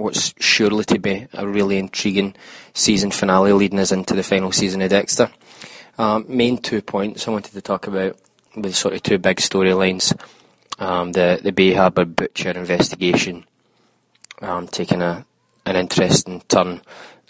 [0.00, 2.34] what's surely to be a really intriguing
[2.74, 5.30] season finale leading us into the final season of Dexter.
[5.98, 8.16] Um, main two points I wanted to talk about
[8.56, 10.16] with sort of two big storylines.
[10.78, 13.44] Um, the the Bay Harbour Butcher investigation
[14.40, 15.26] um, taking a
[15.66, 16.80] an interesting turn,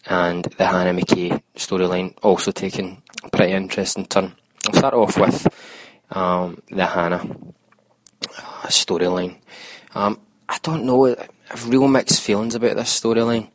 [0.07, 4.35] and the Hannah McKay storyline also taking a pretty interesting turn.
[4.67, 5.49] I'll start off with
[6.11, 7.27] um, the Hannah
[8.39, 9.39] uh, storyline.
[9.95, 11.17] Um, I don't know.
[11.51, 13.49] I have real mixed feelings about this storyline,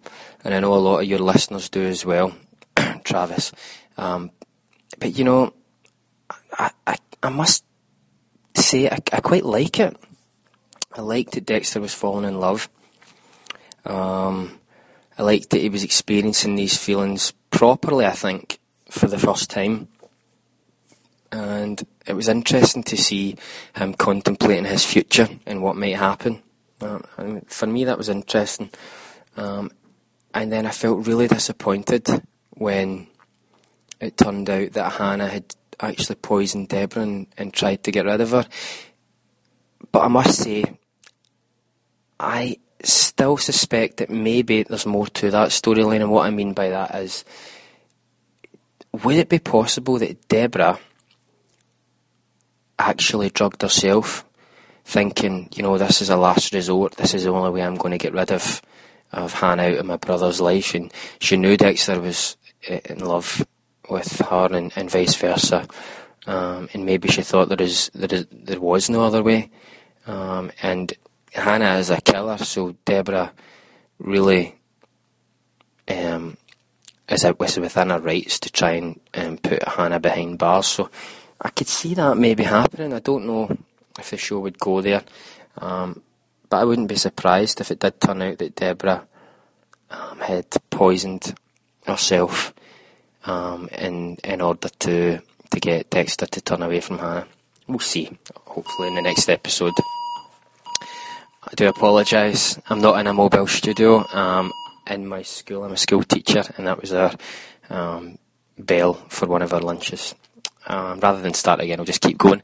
[0.44, 2.36] and I know a lot of your listeners do as well,
[3.06, 3.54] Travis.
[3.98, 4.32] Um,
[5.00, 5.54] but you know,
[6.52, 7.64] I, I, I must
[8.54, 9.96] say I, I quite like it.
[10.94, 12.70] I liked that Dexter was falling in love.
[13.86, 14.60] Um,
[15.18, 18.06] I liked that he was experiencing these feelings properly.
[18.06, 19.88] I think for the first time,
[21.32, 23.38] and it was interesting to see
[23.74, 26.42] him contemplating his future and what might happen.
[26.82, 28.70] Um, for me, that was interesting.
[29.38, 29.72] Um,
[30.34, 32.08] and then I felt really disappointed
[32.52, 33.08] when
[34.00, 38.22] it turned out that Hannah had actually poisoned Deborah and, and tried to get rid
[38.22, 38.46] of her.
[39.92, 40.66] But I must say,
[42.20, 46.70] I still suspect that maybe there's more to that storyline, and what I mean by
[46.70, 47.26] that is
[49.04, 50.80] would it be possible that Deborah
[52.80, 54.26] actually drugged herself
[54.86, 57.92] thinking, you know, this is a last resort, this is the only way I'm going
[57.92, 58.62] to get rid of
[59.12, 60.76] of Hannah out of my brother's life.
[60.76, 63.46] And she knew Dexter was eh, in love
[63.90, 65.68] with her and, and vice versa.
[66.28, 69.52] Um, and maybe she thought there is there is there was no other way.
[70.08, 70.94] Um, and
[71.34, 73.32] Hannah is a killer, so Deborah
[74.00, 74.56] really
[75.88, 76.38] um,
[77.10, 80.68] is was within her rights to try and um, put Hannah behind bars.
[80.68, 80.90] So
[81.42, 82.94] I could see that maybe happening.
[82.94, 83.56] I don't know
[84.00, 85.04] if the show would go there.
[85.58, 86.02] Um,
[86.50, 89.08] but I wouldn't be surprised if it did turn out that Deborah
[89.90, 91.36] um, had poisoned
[91.86, 92.54] herself
[93.26, 95.22] um, in in order to
[95.52, 97.28] to get Dexter to turn away from Hannah.
[97.68, 98.18] We'll see.
[98.46, 99.74] Hopefully in the next episode.
[101.48, 102.60] I do apologise.
[102.70, 104.06] I'm not in a mobile studio.
[104.14, 104.52] Um,
[104.88, 107.14] in my school, I'm a school teacher, and that was our
[107.70, 108.18] um,
[108.58, 110.16] bell for one of our lunches.
[110.68, 112.42] Um, rather than start again, I'll just keep going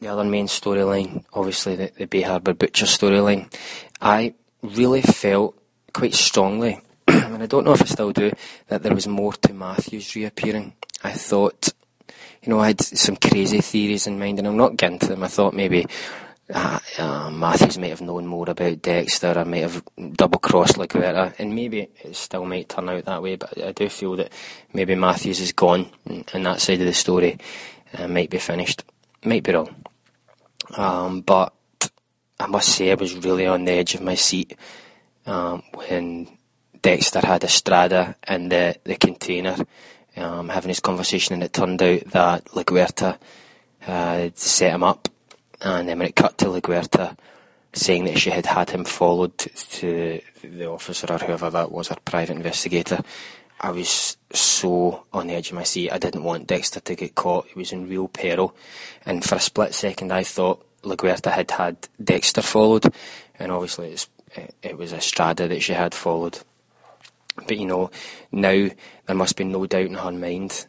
[0.00, 3.52] the other main storyline, obviously the, the Bay Harbour Butcher storyline,
[4.00, 5.58] I really felt
[5.92, 8.32] quite strongly, and I don't know if I still do,
[8.68, 10.74] that there was more to Matthews reappearing.
[11.02, 11.72] I thought
[12.46, 15.24] you know, I had some crazy theories in mind, and I'm not getting to them.
[15.24, 15.86] I thought maybe
[16.52, 19.82] uh, uh, Matthews might have known more about Dexter, or might have
[20.12, 23.34] double crossed LaGuerta, and maybe it still might turn out that way.
[23.34, 24.32] But I do feel that
[24.72, 27.38] maybe Matthews is gone, and, and that side of the story
[27.98, 28.84] uh, might be finished.
[29.24, 29.74] Might be wrong,
[30.74, 31.52] um, but
[32.38, 34.56] I must say I was really on the edge of my seat
[35.26, 36.28] um, when
[36.82, 39.56] Dexter had Estrada in the the container
[40.16, 43.18] um, having his conversation, and it turned out that LaGuerta
[43.80, 45.08] had set him up.
[45.60, 47.16] And then when it cut to LaGuerta
[47.72, 51.96] saying that she had had him followed to the officer or whoever that was, her
[52.04, 53.02] private investigator,
[53.60, 55.90] I was so on the edge of my seat.
[55.90, 57.48] I didn't want Dexter to get caught.
[57.48, 58.54] He was in real peril.
[59.04, 62.92] And for a split second, I thought LaGuerta had had Dexter followed.
[63.38, 63.96] And obviously,
[64.62, 66.38] it was Estrada that she had followed.
[67.36, 67.90] But you know,
[68.32, 68.68] now
[69.06, 70.66] there must be no doubt in her mind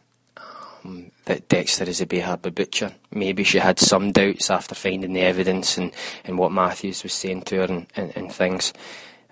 [0.84, 2.94] um, that Dexter is a Bay Harbour butcher.
[3.10, 5.92] Maybe she had some doubts after finding the evidence and,
[6.24, 8.72] and what Matthews was saying to her and, and, and things.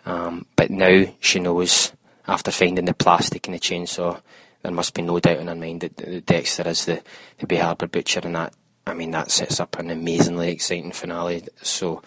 [0.06, 1.92] Um, but now she knows,
[2.26, 4.20] after finding the plastic and the chainsaw,
[4.62, 7.02] there must be no doubt in her mind that, that Dexter is the,
[7.38, 8.54] the Bay Harbour butcher, and that,
[8.86, 11.44] I mean, that sets up an amazingly exciting finale.
[11.62, 12.02] So,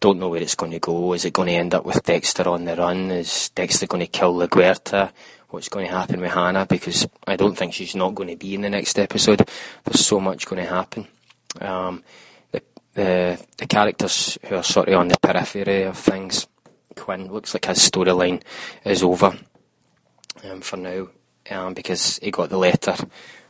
[0.00, 1.12] don't know where it's going to go.
[1.12, 3.10] Is it going to end up with Dexter on the run?
[3.12, 5.12] Is Dexter going to kill LaGuerta?
[5.50, 6.66] What's going to happen with Hannah?
[6.66, 9.48] Because I don't think she's not going to be in the next episode.
[9.84, 11.06] There's so much going to happen.
[11.60, 12.02] Um,
[12.50, 12.62] the,
[12.94, 16.48] the the characters who are sort of on the periphery of things.
[16.96, 18.42] Quinn looks like his storyline
[18.84, 19.38] is over
[20.44, 21.08] um, for now
[21.50, 22.94] um, because he got the letter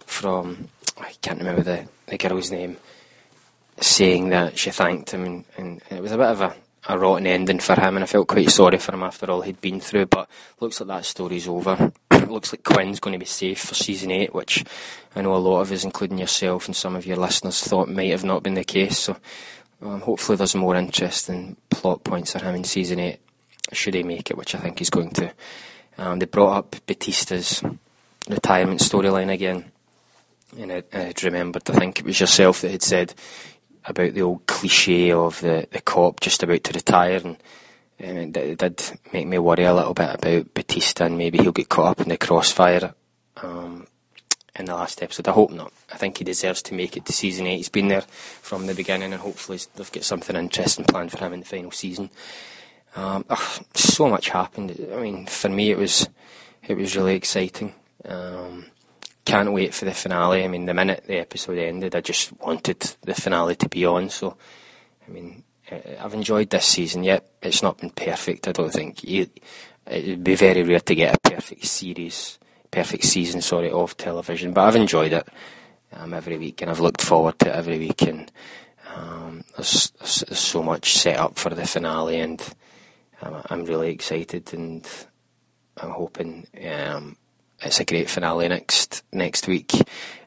[0.06, 0.68] from
[0.98, 2.76] I can't remember the, the girl's name
[3.80, 6.54] saying that she thanked him, and, and it was a bit of a,
[6.88, 9.60] a rotten ending for him, and I felt quite sorry for him after all he'd
[9.60, 10.06] been through.
[10.06, 10.28] But
[10.60, 11.92] looks like that story's over.
[12.28, 14.64] looks like Quinn's going to be safe for season eight, which
[15.16, 18.10] I know a lot of us, including yourself and some of your listeners, thought might
[18.10, 18.98] have not been the case.
[18.98, 19.16] So
[19.80, 23.18] um, hopefully there's more interesting plot points for him in season eight,
[23.72, 25.32] should he make it, which I think he's going to.
[26.02, 27.62] Um, they brought up Batista's
[28.28, 29.70] retirement storyline again.
[30.58, 33.14] And I, I remembered, I think it was yourself that had said
[33.84, 37.36] about the old cliche of the, the cop just about to retire, and,
[38.00, 38.82] and it, did
[39.12, 42.08] make me worry a little bit about Batista and maybe he'll get caught up in
[42.08, 42.94] the crossfire
[43.36, 43.86] um,
[44.56, 45.28] in the last episode.
[45.28, 45.72] I hope not.
[45.92, 47.58] I think he deserves to make it to season eight.
[47.58, 51.32] He's been there from the beginning, and hopefully they've got something interesting planned for him
[51.32, 52.10] in the final season.
[52.94, 53.24] Um,
[53.74, 54.76] so much happened.
[54.92, 56.08] I mean, for me, it was
[56.66, 57.74] it was really exciting.
[58.04, 58.66] Um,
[59.24, 60.44] can't wait for the finale.
[60.44, 64.10] I mean, the minute the episode ended, I just wanted the finale to be on.
[64.10, 64.36] So,
[65.06, 67.04] I mean, I've enjoyed this season.
[67.04, 68.48] Yet it's not been perfect.
[68.48, 69.30] I don't think it
[69.86, 72.38] would be very rare to get a perfect series,
[72.70, 74.52] perfect season, sorry, of television.
[74.52, 75.28] But I've enjoyed it
[75.92, 78.02] um, every week, and I've looked forward to it every week.
[78.02, 78.30] And
[78.94, 82.42] um, there's, there's, so much set up for the finale, and
[83.22, 84.86] I'm really excited, and
[85.76, 87.16] I'm hoping um,
[87.60, 89.72] it's a great finale next next week,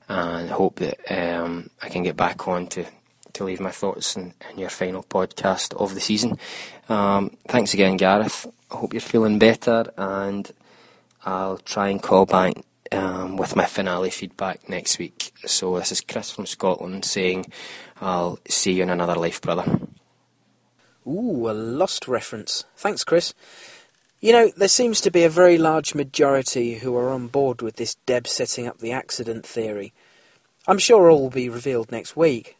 [0.08, 2.86] and hope that um, I can get back on to,
[3.34, 6.38] to leave my thoughts in, in your final podcast of the season.
[6.88, 8.48] Um, thanks again, Gareth.
[8.72, 10.50] I hope you're feeling better, and
[11.24, 12.54] I'll try and call back
[12.92, 15.34] um, with my finale feedback next week.
[15.46, 17.52] So this is Chris from Scotland saying,
[18.00, 19.80] "I'll see you in another life, brother."
[21.08, 22.64] Ooh, a lost reference.
[22.76, 23.34] Thanks, Chris.
[24.20, 27.76] You know, there seems to be a very large majority who are on board with
[27.76, 29.94] this Deb setting up the accident theory.
[30.68, 32.58] I'm sure all will be revealed next week.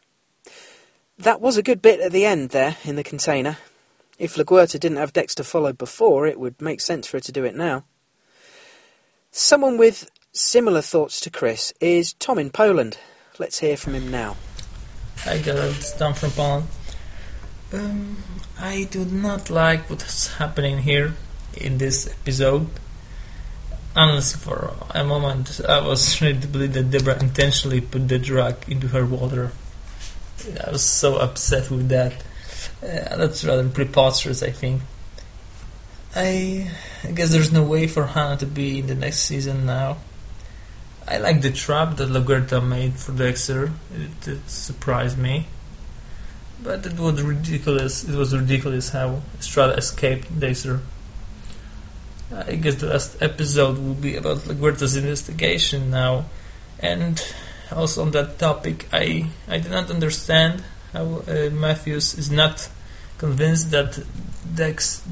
[1.18, 3.58] That was a good bit at the end there, in the container.
[4.18, 7.44] If LaGuerta didn't have Dexter followed before, it would make sense for her to do
[7.44, 7.84] it now.
[9.30, 12.98] Someone with similar thoughts to Chris is Tom in Poland.
[13.38, 14.36] Let's hear from him now.
[15.18, 16.66] Hi guys, Tom from Poland.
[17.76, 18.16] Um,
[18.58, 21.14] I do not like what's happening here
[21.54, 22.68] in this episode.
[23.94, 28.56] Unless for a moment I was ready to believe that Deborah intentionally put the drug
[28.68, 29.52] into her water.
[30.66, 32.12] I was so upset with that.
[32.82, 34.82] Uh, that's rather preposterous, I think.
[36.14, 36.70] I,
[37.04, 39.98] I guess there's no way for Hannah to be in the next season now.
[41.06, 43.72] I like the trap that LaGuerta made for Dexter.
[43.94, 45.46] It, it surprised me.
[46.62, 48.04] But it was ridiculous.
[48.04, 50.80] It was ridiculous how Estrada escaped Dexter.
[52.34, 56.24] I guess the last episode will be about LaGuerta's investigation now.
[56.80, 57.22] And
[57.70, 62.68] also on that topic, I, I do not understand how uh, Matthews is not
[63.18, 64.04] convinced that
[64.54, 65.02] Dex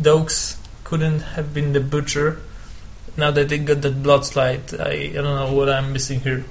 [0.82, 2.40] couldn't have been the butcher.
[3.16, 6.44] Now that they got that blood slide, I, I don't know what I'm missing here.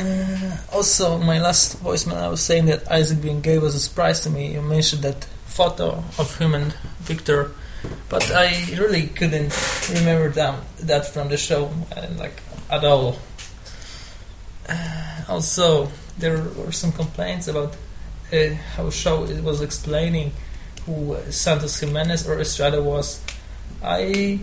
[0.00, 4.20] Uh, also, my last voicemail, I was saying that Isaac being gay was a surprise
[4.22, 4.54] to me.
[4.54, 7.52] You mentioned that photo of him and Victor,
[8.08, 8.48] but I
[8.78, 9.52] really couldn't
[9.92, 12.40] remember that that from the show, uh, like
[12.70, 13.18] at all.
[14.66, 17.76] Uh, also, there were some complaints about
[18.32, 20.32] uh, how show it was explaining
[20.86, 23.20] who Santos Jimenez or Estrada was.
[23.82, 24.40] I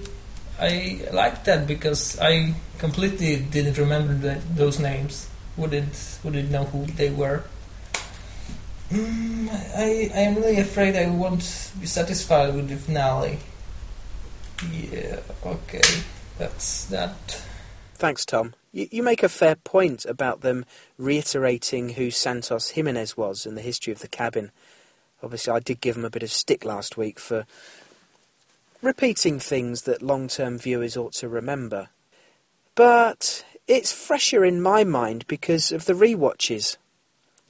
[0.59, 5.27] I liked that because I completely didn't remember the, those names.
[5.57, 7.43] Wouldn't wouldn't know who they were.
[8.91, 13.39] Mm, I I am really afraid I won't be satisfied with the finale.
[14.71, 15.19] Yeah.
[15.45, 15.81] Okay.
[16.37, 17.43] That's that.
[17.95, 18.53] Thanks, Tom.
[18.71, 20.65] You, you make a fair point about them
[20.97, 24.51] reiterating who Santos Jimenez was in the history of the cabin.
[25.23, 27.45] Obviously, I did give him a bit of stick last week for
[28.81, 31.89] repeating things that long term viewers ought to remember.
[32.75, 36.77] But it's fresher in my mind because of the re-watches.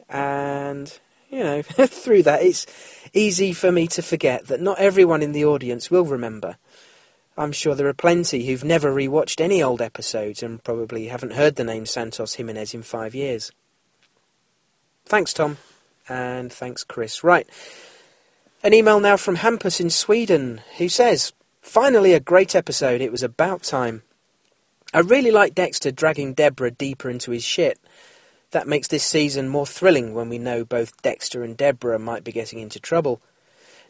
[0.10, 0.98] And,
[1.30, 2.66] you know, through that, it's
[3.14, 6.58] easy for me to forget that not everyone in the audience will remember.
[7.38, 11.56] I'm sure there are plenty who've never re-watched any old episodes and probably haven't heard
[11.56, 13.52] the name Santos Jimenez in five years.
[15.06, 15.58] Thanks, Tom.
[16.10, 17.24] And thanks, Chris.
[17.24, 17.48] Right.
[18.64, 23.02] An email now from Hampus in Sweden, who says, Finally a great episode.
[23.02, 24.02] It was about time.
[24.94, 27.80] I really like Dexter dragging Deborah deeper into his shit.
[28.52, 32.32] That makes this season more thrilling when we know both Dexter and Deborah might be
[32.32, 33.22] getting into trouble.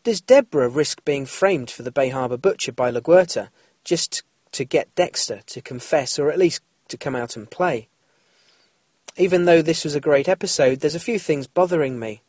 [0.04, 3.50] Does Deborah risk being framed for the Bay Harbor butcher by LaGuerta
[3.84, 4.24] just
[4.54, 7.88] to get Dexter to confess or at least to come out and play?
[9.16, 12.22] Even though this was a great episode, there's a few things bothering me.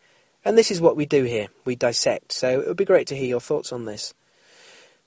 [0.44, 3.16] And this is what we do here we dissect, so it would be great to
[3.16, 4.14] hear your thoughts on this.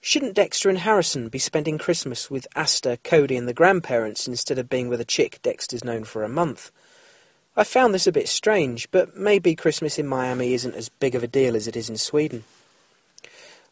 [0.04, 4.68] Shouldn't Dexter and Harrison be spending Christmas with Astor, Cody, and the grandparents instead of
[4.68, 6.72] being with a chick Dexter's known for a month?
[7.56, 11.22] I found this a bit strange, but maybe Christmas in Miami isn't as big of
[11.22, 12.46] a deal as it is in Sweden.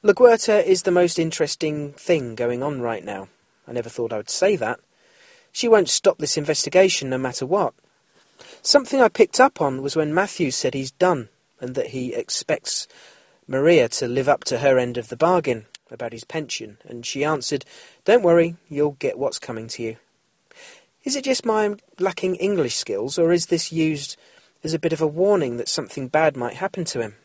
[0.04, 3.28] LaGuerta is the most interesting thing going on right now.
[3.68, 4.80] I never thought I would say that.
[5.52, 7.74] She won't stop this investigation no matter what.
[8.62, 12.88] Something I picked up on was when Matthews said he's done and that he expects
[13.48, 17.24] Maria to live up to her end of the bargain about his pension, and she
[17.24, 17.66] answered,
[18.06, 19.98] Don't worry, you'll get what's coming to you.
[21.04, 24.18] Is it just my lacking English skills, or is this used
[24.64, 27.16] as a bit of a warning that something bad might happen to him?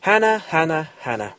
[0.00, 1.34] Hannah, Hannah, Hannah.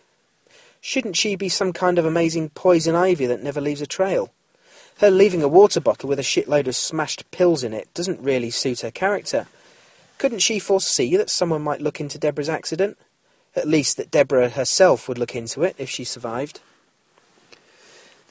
[0.80, 4.32] Shouldn't she be some kind of amazing poison ivy that never leaves a trail?
[5.00, 8.52] Her leaving a water bottle with a shitload of smashed pills in it doesn't really
[8.52, 9.48] suit her character.
[10.18, 12.98] Couldn't she foresee that someone might look into Deborah's accident?
[13.56, 16.60] At least that Deborah herself would look into it if she survived.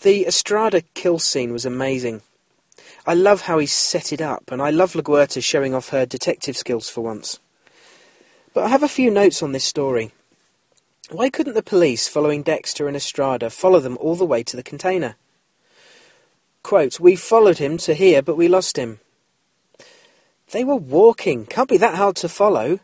[0.03, 2.23] The Estrada kill scene was amazing.
[3.07, 6.57] I love how he set it up, and I love LaGuerta showing off her detective
[6.57, 7.39] skills for once.
[8.55, 10.13] But I have a few notes on this story.
[11.11, 14.63] Why couldn't the police, following Dexter and Estrada, follow them all the way to the
[14.63, 15.17] container?
[16.63, 19.01] Quote, We followed him to here, but we lost him.
[20.51, 21.47] They were walking.
[21.47, 22.81] Can't be that hard to follow.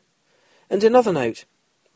[0.69, 1.45] And another note.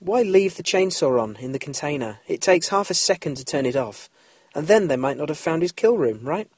[0.05, 2.19] Why leave the chainsaw on in the container?
[2.27, 4.11] It takes half a second to turn it off,
[4.53, 6.51] and then they might not have found his kill room, right?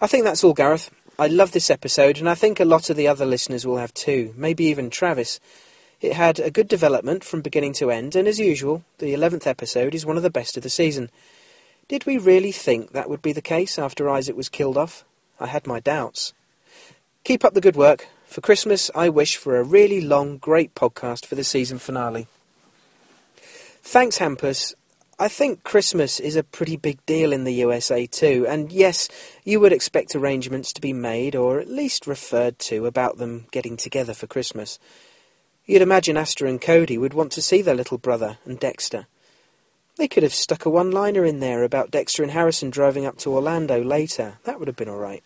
[0.00, 0.90] I think that's all, Gareth.
[1.16, 3.94] I love this episode, and I think a lot of the other listeners will have
[3.94, 5.38] too, maybe even Travis.
[6.00, 9.94] It had a good development from beginning to end, and as usual, the 11th episode
[9.94, 11.12] is one of the best of the season.
[11.86, 15.04] Did we really think that would be the case after Isaak was killed off?
[15.38, 16.32] I had my doubts.
[17.22, 18.08] Keep up the good work.
[18.34, 22.26] For Christmas, I wish for a really long, great podcast for the season finale.
[23.84, 24.74] Thanks, Hampus.
[25.20, 29.08] I think Christmas is a pretty big deal in the USA too, and yes,
[29.44, 33.76] you would expect arrangements to be made, or at least referred to, about them getting
[33.76, 34.80] together for Christmas.
[35.64, 39.06] You'd imagine Astor and Cody would want to see their little brother and Dexter.
[39.96, 43.16] They could have stuck a one liner in there about Dexter and Harrison driving up
[43.18, 44.38] to Orlando later.
[44.42, 45.22] That would have been alright.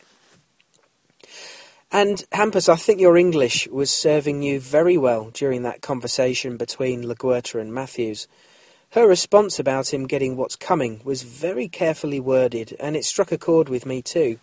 [1.91, 7.05] And Hampus, I think your English was serving you very well during that conversation between
[7.05, 8.28] LaGuerta and Matthews.
[8.91, 13.39] Her response about him getting what's coming was very carefully worded, and it struck a
[13.39, 14.39] chord with me too.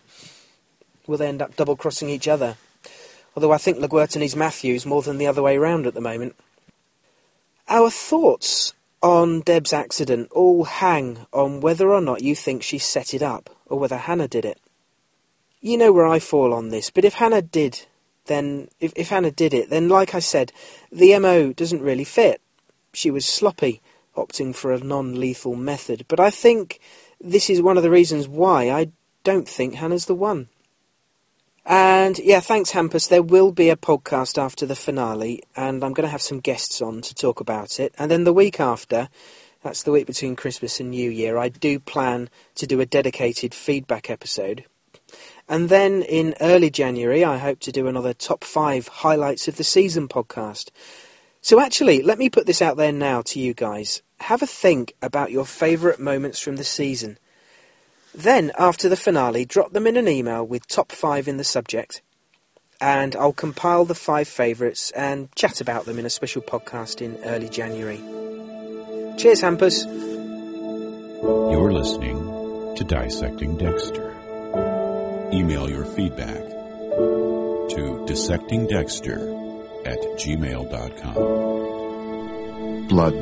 [1.06, 2.56] Will they end up double crossing each other?
[3.36, 6.34] Although I think LaGuerta needs Matthews more than the other way round at the moment.
[7.68, 13.14] Our thoughts on Deb's accident all hang on whether or not you think she set
[13.14, 14.58] it up, or whether Hannah did it
[15.66, 17.86] you know where I fall on this, but if Hannah did,
[18.26, 20.52] then if, if Hannah did it, then like I said,
[20.92, 22.40] the MO doesn't really fit.
[22.92, 23.82] She was sloppy,
[24.16, 26.78] opting for a non-lethal method, but I think
[27.20, 28.92] this is one of the reasons why I
[29.24, 30.48] don't think Hannah's the one.
[31.64, 33.08] And yeah, thanks, Hampus.
[33.08, 36.80] There will be a podcast after the finale, and I'm going to have some guests
[36.80, 37.92] on to talk about it.
[37.98, 39.08] And then the week after,
[39.64, 43.52] that's the week between Christmas and New Year, I do plan to do a dedicated
[43.52, 44.64] feedback episode.
[45.48, 49.64] And then in early January, I hope to do another top five highlights of the
[49.64, 50.70] season podcast.
[51.40, 54.02] So actually, let me put this out there now to you guys.
[54.20, 57.18] Have a think about your favourite moments from the season.
[58.12, 62.00] Then, after the finale, drop them in an email with top five in the subject,
[62.80, 67.22] and I'll compile the five favourites and chat about them in a special podcast in
[67.24, 67.98] early January.
[69.18, 69.84] Cheers, Hampus.
[71.52, 74.05] You're listening to Dissecting Dexter.
[75.32, 81.14] Email your feedback to dissectingdexter at gmail.com.
[82.88, 83.14] Blood.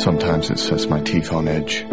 [0.00, 1.86] Sometimes it sets my teeth on edge.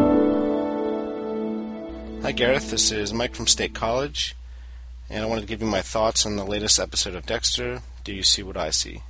[2.23, 2.71] Hi, Gareth.
[2.71, 4.35] This is Mike from State College,
[5.09, 7.81] and I wanted to give you my thoughts on the latest episode of Dexter.
[8.03, 9.03] Do you see what I see?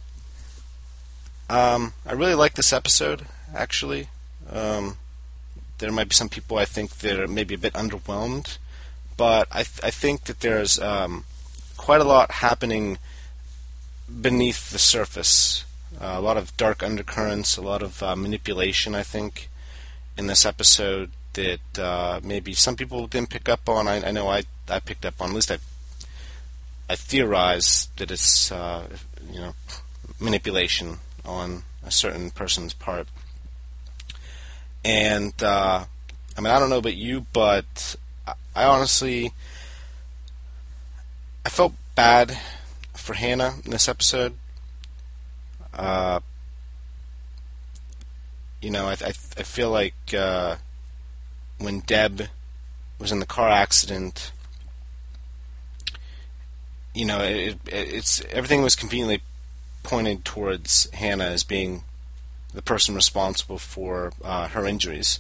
[1.50, 3.26] Um, I really like this episode,
[3.56, 4.08] actually.
[4.50, 4.98] Um,
[5.80, 8.58] there might be some people I think that are maybe a bit underwhelmed,
[9.18, 11.26] but I, th- I think that there's um,
[11.78, 12.98] quite a lot happening
[14.22, 15.66] beneath the surface.
[16.00, 19.50] Uh, a lot of dark undercurrents, a lot of uh, manipulation, I think,
[20.18, 23.88] in this episode that uh, maybe some people didn't pick up on.
[23.88, 25.30] I, I, know I, I picked up on.
[25.30, 25.58] At least I
[26.92, 28.86] I theorize that it's uh,
[29.32, 29.54] you know
[30.20, 33.08] manipulation on a certain person's part.
[34.84, 35.86] And uh,
[36.38, 37.96] I mean I don't know about you, but
[38.56, 39.34] I, honestly
[41.46, 42.38] I felt bad
[42.94, 44.36] for Hannah in this episode.
[45.74, 46.20] Uh,
[48.62, 50.58] you know, I, I, I feel like uh,
[51.58, 52.28] when Deb
[53.00, 54.32] was in the car accident,
[56.94, 59.22] you know, it, it, it's everything was conveniently
[59.82, 61.84] pointed towards Hannah as being
[62.54, 65.20] the person responsible for uh, her injuries,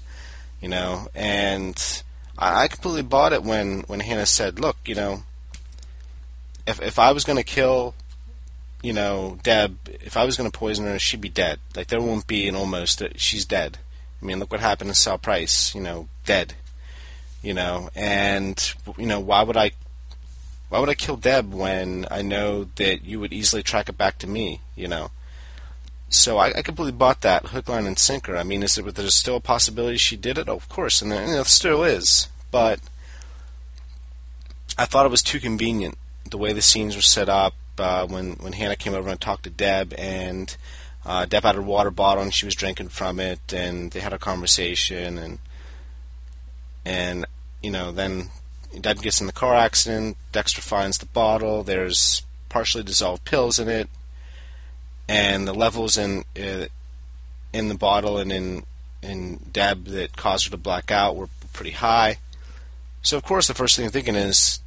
[0.61, 2.03] you know, and
[2.38, 5.23] I, I completely bought it when when Hannah said, "Look, you know,
[6.67, 7.95] if if I was going to kill."
[8.84, 9.77] You know, Deb.
[9.86, 11.59] If I was going to poison her, she'd be dead.
[11.75, 12.99] Like there won't be an almost.
[12.99, 13.77] Uh, she's dead.
[14.19, 15.75] I mean, look what happened to Sal Price.
[15.75, 16.55] You know, dead.
[17.43, 19.71] You know, and you know why would I?
[20.69, 24.17] Why would I kill Deb when I know that you would easily track it back
[24.19, 24.61] to me?
[24.75, 25.11] You know.
[26.12, 28.36] So I, I completely bought that hook, line, and sinker.
[28.36, 30.49] I mean, is there there's still a possibility she did it?
[30.49, 32.28] Oh, of course, and there, you know, still is.
[32.51, 32.82] But
[34.78, 35.97] I thought it was too convenient
[36.30, 37.53] the way the scenes were set up.
[37.78, 40.55] Uh, when when Hannah came over and talked to Deb, and
[41.05, 44.12] uh, Deb had her water bottle and she was drinking from it, and they had
[44.12, 45.39] a conversation, and
[46.86, 47.26] and
[47.64, 48.32] you know then
[48.80, 50.18] Deb gets in the car accident.
[50.34, 51.64] Dexter finds the bottle.
[51.64, 53.89] There's partially dissolved pills in it,
[55.08, 56.66] and the levels in uh,
[57.54, 58.66] in the bottle and in
[59.02, 62.18] in Deb that caused her to black out were pretty high.
[63.02, 64.60] So of course the first thing I'm thinking is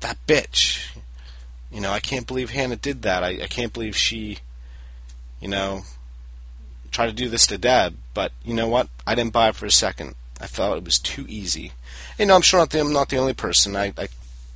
[0.00, 0.96] that bitch.
[1.70, 3.24] You know, I can't believe Hannah did that.
[3.24, 4.38] I, I can't believe she,
[5.40, 5.82] you know,
[6.90, 7.96] tried to do this to Deb.
[8.14, 8.88] But you know what?
[9.06, 10.14] I didn't buy it for a second.
[10.40, 11.72] I felt it was too easy.
[12.18, 13.74] You know, I'm sure not the, I'm not the only person.
[13.74, 14.08] I, I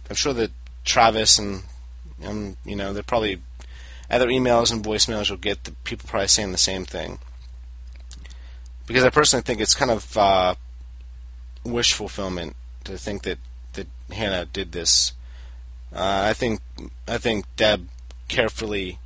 [0.09, 0.51] I'm sure that
[0.85, 1.63] Travis and
[2.25, 3.41] um, you know, they're probably
[4.11, 7.19] other emails and voicemails you'll get the people probably saying the same thing.
[8.87, 10.55] Because I personally think it's kind of uh,
[11.65, 13.39] wish fulfillment to think that
[13.75, 15.13] that Hannah did this.
[15.93, 16.61] Uh, I think
[17.07, 17.89] I think Deb
[18.29, 18.99] carefully,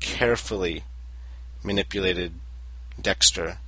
[0.00, 0.84] carefully
[1.62, 2.32] manipulated
[3.00, 3.58] Dexter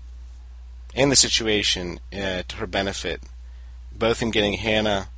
[0.94, 3.22] and the situation uh, to her benefit,
[3.92, 5.08] both in getting Hannah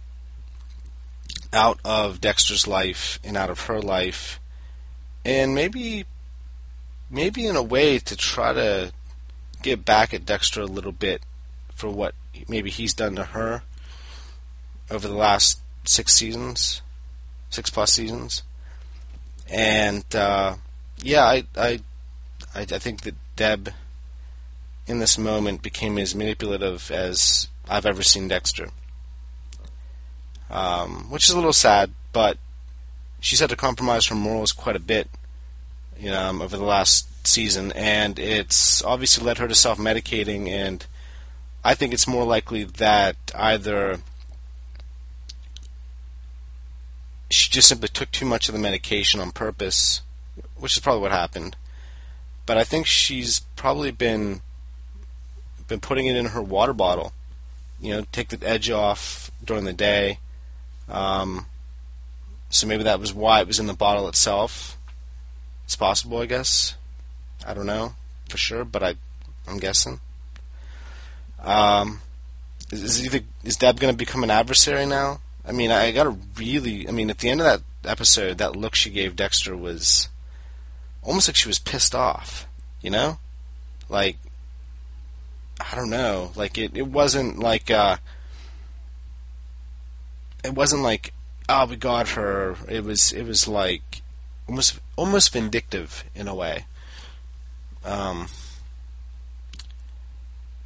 [1.53, 4.41] out of Dexter's life and out of her life,
[5.27, 6.05] and maybe,
[7.11, 8.93] maybe in a way to try to
[9.61, 11.21] get back at Dexter a little bit
[11.75, 12.15] for what
[12.49, 13.65] maybe he's done to her
[14.89, 16.81] over the last six seasons,
[17.51, 18.45] six plus seasons,
[19.51, 20.55] and uh,
[20.99, 21.81] yeah, I, I,
[22.55, 23.71] I, think that Deb
[24.87, 28.69] in this moment became as manipulative as I've ever seen Dexter.
[30.49, 32.39] Um, which is a little sad, but
[33.27, 35.09] she's had to compromise her morals quite a bit
[35.99, 40.49] you know, um, over the last season, and it's obviously led her to self medicating,
[40.49, 40.87] and
[41.65, 43.99] I think it's more likely that either
[47.29, 50.03] she just simply took too much of the medication on purpose,
[50.55, 51.57] which is probably what happened.
[52.45, 54.41] But I think she's probably been
[55.67, 57.13] been putting it in her water bottle.
[57.81, 60.21] You know, take the edge off during the day.
[60.89, 61.47] Um,
[62.51, 64.79] So maybe that was why it was in the bottle itself.
[65.65, 66.77] It's possible, I guess.
[67.45, 67.95] I don't know
[68.29, 68.95] for sure, but I,
[69.47, 70.01] I'm guessing.
[71.43, 72.01] Um,
[72.71, 75.21] is, is either is Deb going to become an adversary now?
[75.45, 76.89] I mean, I got to really.
[76.89, 80.09] I mean, at the end of that episode, that look she gave Dexter was
[81.03, 82.47] almost like she was pissed off.
[82.81, 83.19] You know,
[83.89, 84.19] like
[85.61, 86.33] I don't know.
[86.35, 87.97] Like it, it wasn't like uh,
[90.45, 91.13] it wasn't like
[91.49, 92.57] oh we got her.
[92.69, 94.03] It was it was like
[94.49, 96.67] almost almost vindictive in a way.
[97.85, 98.29] Um,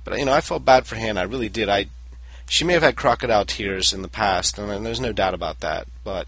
[0.04, 1.20] but you know, I felt bad for Hannah.
[1.20, 1.68] I really did.
[1.68, 1.86] I
[2.48, 5.86] she may have had crocodile tears in the past, and there's no doubt about that.
[6.02, 6.26] But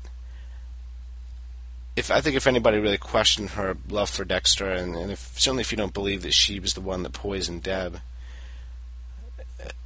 [1.97, 5.63] if I think if anybody really questioned her love for Dexter, and, and if certainly
[5.63, 8.01] if you don't believe that she was the one that poisoned Deb,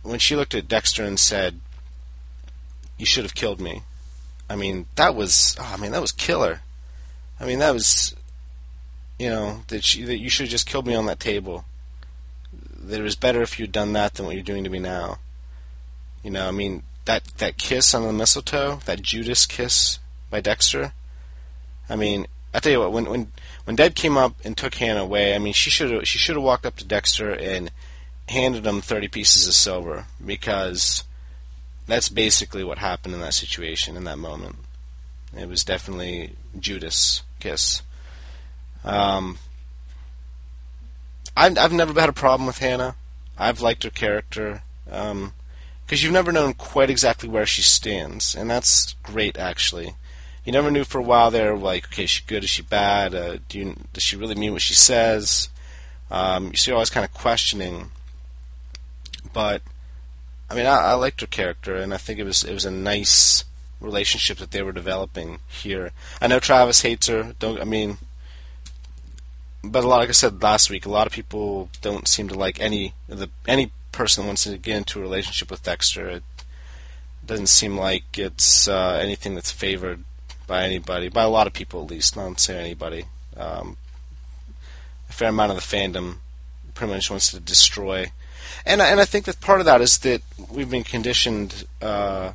[0.03, 1.61] when she looked at Dexter and said,
[2.99, 3.83] "You should have killed me,"
[4.49, 6.61] I mean that was oh, I mean that was killer.
[7.41, 8.15] I mean that was
[9.19, 11.65] you know that she that you should have just killed me on that table.
[12.79, 15.19] That it was better if you'd done that than what you're doing to me now.
[16.23, 19.99] You know, I mean that that kiss on the mistletoe, that Judas kiss
[20.31, 20.93] by Dexter.
[21.89, 23.33] I mean, I tell you what, when when
[23.65, 26.43] when Deb came up and took Hannah away, I mean, she should she should have
[26.43, 27.71] walked up to Dexter and
[28.29, 31.05] handed him 30 pieces of silver because
[31.87, 34.57] that's basically what happened in that situation in that moment.
[35.37, 37.83] It was definitely Judas kiss.
[38.85, 39.39] Um,
[41.37, 42.97] I've I've never had a problem with Hannah.
[43.39, 45.33] I've liked her character because um,
[45.91, 49.95] you've never known quite exactly where she stands, and that's great actually.
[50.45, 52.45] You never knew for a while there, like, okay, is she good?
[52.45, 53.17] Is she bad?
[53.17, 55.49] Uh, do you, does she really mean what she says?
[56.09, 57.91] Um, you see, always kind of questioning
[59.37, 59.61] but
[60.49, 62.71] I mean, I, I liked her character, and I think it was it was a
[62.71, 63.45] nice
[63.81, 65.93] relationship that they were developing here.
[66.21, 67.35] I know Travis hates her.
[67.39, 67.99] Don't I mean?
[69.65, 72.35] But a lot, like I said last week, a lot of people don't seem to
[72.35, 76.09] like any the any person wants to get into a relationship with Dexter.
[76.09, 76.23] It
[77.25, 80.05] doesn't seem like it's uh, anything that's favored
[80.47, 82.17] by anybody, by a lot of people at least.
[82.17, 83.07] Not say anybody.
[83.37, 83.77] Um,
[85.09, 86.19] a fair amount of the fandom
[86.75, 88.13] pretty much wants to destroy
[88.65, 92.33] and and I think that part of that is that we've been conditioned uh,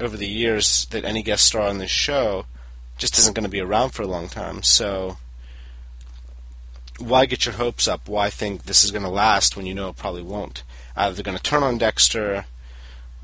[0.00, 2.46] over the years that any guest star on this show
[2.96, 4.62] just isn't going to be around for a long time.
[4.62, 5.18] So
[6.98, 8.08] why get your hopes up?
[8.08, 10.64] Why think this is going to last when you know it probably won't?
[10.96, 12.46] Either they're going to turn on Dexter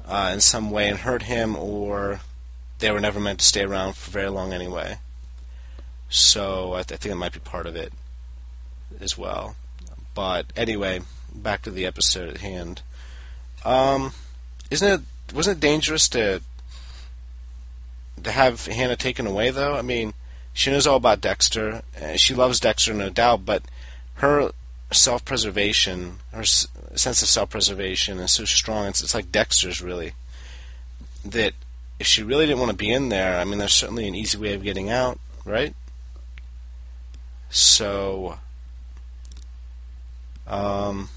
[0.07, 2.21] uh, in some way and hurt him, or
[2.79, 4.99] they were never meant to stay around for very long anyway.
[6.09, 7.93] So I, th- I think it might be part of it
[9.01, 9.57] as well.
[10.15, 11.01] But anyway,
[11.35, 12.83] back to the episode at hand.
[13.65, 14.13] Um,
[14.71, 16.43] isn't it wasn't it dangerous to
[18.23, 19.75] to have Hannah taken away though?
[19.75, 20.15] I mean,
[20.53, 21.83] she knows all about Dexter.
[22.17, 23.63] She loves Dexter, no doubt, but
[24.15, 24.53] her
[24.93, 28.87] self-preservation, her s- sense of self-preservation is so strong.
[28.87, 30.13] It's, it's like Dexter's really.
[31.25, 31.55] That
[31.99, 34.39] if she really didn't want to be in there, I mean, there's certainly an easy
[34.39, 35.75] way of getting out, right?
[37.49, 38.39] So,
[40.47, 41.09] um,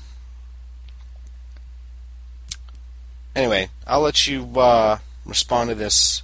[3.37, 6.23] anyway, I'll let you uh, respond to this,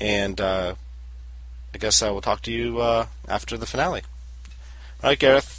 [0.00, 0.74] and uh,
[1.74, 4.02] I guess I will talk to you uh, after the finale.
[5.02, 5.58] All right, Gareth.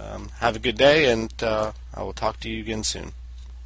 [0.00, 3.12] Um, have a good day, and uh, I will talk to you again soon.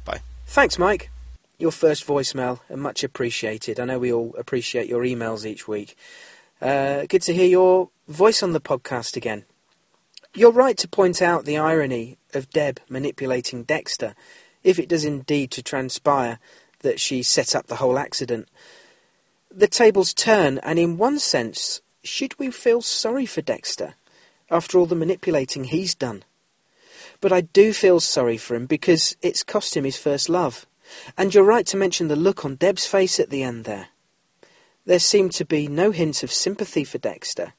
[0.05, 0.21] Bye.
[0.45, 1.09] Thanks, Mike.
[1.57, 3.79] Your first voicemail, and much appreciated.
[3.79, 5.95] I know we all appreciate your emails each week.
[6.61, 9.45] Uh, good to hear your voice on the podcast again.
[10.35, 14.13] You're right to point out the irony of Deb manipulating Dexter
[14.63, 16.39] if it does indeed to transpire
[16.79, 18.47] that she set up the whole accident.
[19.51, 23.95] The tables turn, and in one sense, should we feel sorry for Dexter
[24.49, 26.23] after all the manipulating he's done?
[27.21, 30.65] But I do feel sorry for him because it's cost him his first love.
[31.17, 33.89] And you're right to mention the look on Deb's face at the end there.
[34.85, 37.53] There seemed to be no hint of sympathy for Dexter,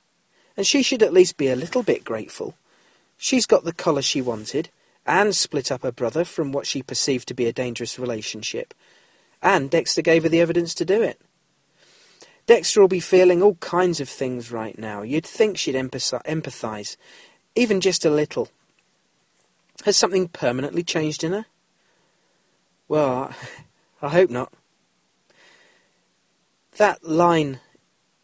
[0.56, 2.54] and she should at least be a little bit grateful.
[3.16, 4.70] She's got the collar she wanted,
[5.10, 8.72] and split up her brother from what she perceived to be a dangerous relationship.
[9.42, 11.20] And Dexter gave her the evidence to do it.
[12.46, 15.02] Dexter will be feeling all kinds of things right now.
[15.02, 16.96] You'd think she'd empathise,
[17.56, 18.48] even just a little.
[19.84, 21.46] Has something permanently changed in her?
[22.86, 23.34] Well,
[24.00, 24.52] I hope not.
[26.76, 27.58] That line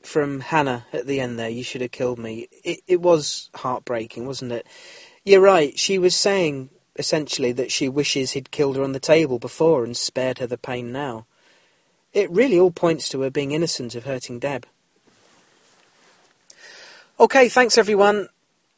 [0.03, 4.25] from Hannah at the end there, you should have killed me, it, it was heartbreaking,
[4.25, 4.67] wasn't it?
[5.25, 9.39] You're right, she was saying essentially that she wishes he'd killed her on the table
[9.39, 11.27] before and spared her the pain now.
[12.13, 14.67] It really all points to her being innocent of hurting Deb.
[17.21, 18.29] Okay, thanks everyone.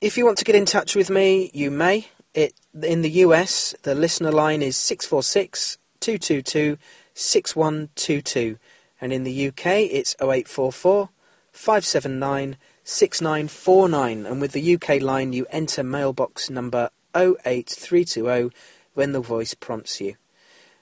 [0.01, 2.09] If you want to get in touch with me, you may.
[2.35, 6.79] It in the US, the listener line is 646 222
[7.15, 8.59] 6122
[9.01, 11.09] and in the UK it's 0844
[11.53, 18.51] 579 6949 and with the UK line you enter mailbox number 08320
[18.95, 20.17] when the voice prompts you.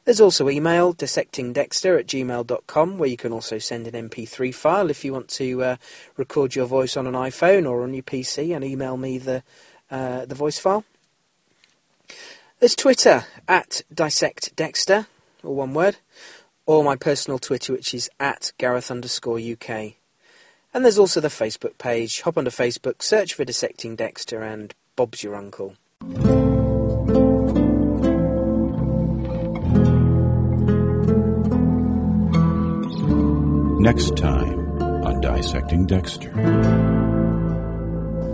[0.06, 5.04] There's also email, dissectingdexter at gmail.com, where you can also send an MP3 file if
[5.04, 5.76] you want to uh,
[6.16, 9.42] record your voice on an iPhone or on your PC and email me the,
[9.90, 10.84] uh, the voice file.
[12.60, 15.06] There's Twitter, at dissectdexter,
[15.42, 15.96] or one word,
[16.66, 19.94] or my personal Twitter, which is at Gareth underscore UK.
[20.72, 22.20] And there's also the Facebook page.
[22.20, 25.76] Hop onto Facebook, search for Dissecting Dexter, and Bob's your uncle.
[33.80, 36.32] Next time on Dissecting Dexter.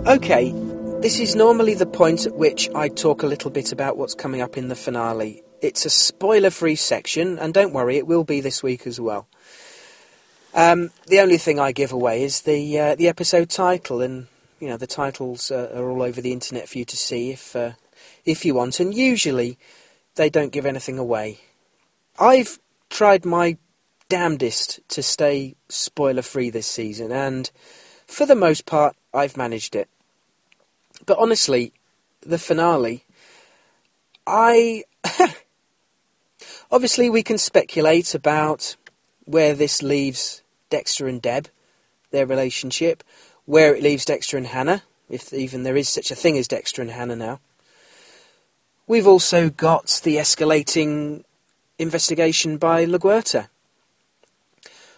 [0.07, 0.51] Okay,
[1.01, 4.41] this is normally the point at which I talk a little bit about what's coming
[4.41, 5.43] up in the finale.
[5.61, 9.27] It's a spoiler free section, and don't worry, it will be this week as well.
[10.53, 14.27] Um, the only thing I give away is the uh, the episode title, and
[14.63, 17.53] you know the titles uh, are all over the internet for you to see if
[17.53, 17.73] uh,
[18.23, 18.79] if you want.
[18.79, 19.57] And usually,
[20.15, 21.39] they don't give anything away.
[22.17, 22.59] I've
[22.89, 23.57] tried my
[24.07, 27.51] damnedest to stay spoiler free this season, and
[28.07, 29.89] for the most part, I've managed it.
[31.05, 31.73] But honestly,
[32.21, 33.03] the finale,
[34.25, 34.85] I.
[36.71, 38.77] Obviously, we can speculate about
[39.25, 41.49] where this leaves Dexter and Deb,
[42.11, 43.03] their relationship,
[43.45, 46.81] where it leaves Dexter and Hannah, if even there is such a thing as Dexter
[46.81, 47.39] and Hannah now.
[48.87, 51.23] We've also got the escalating
[51.79, 53.47] investigation by LaGuerta.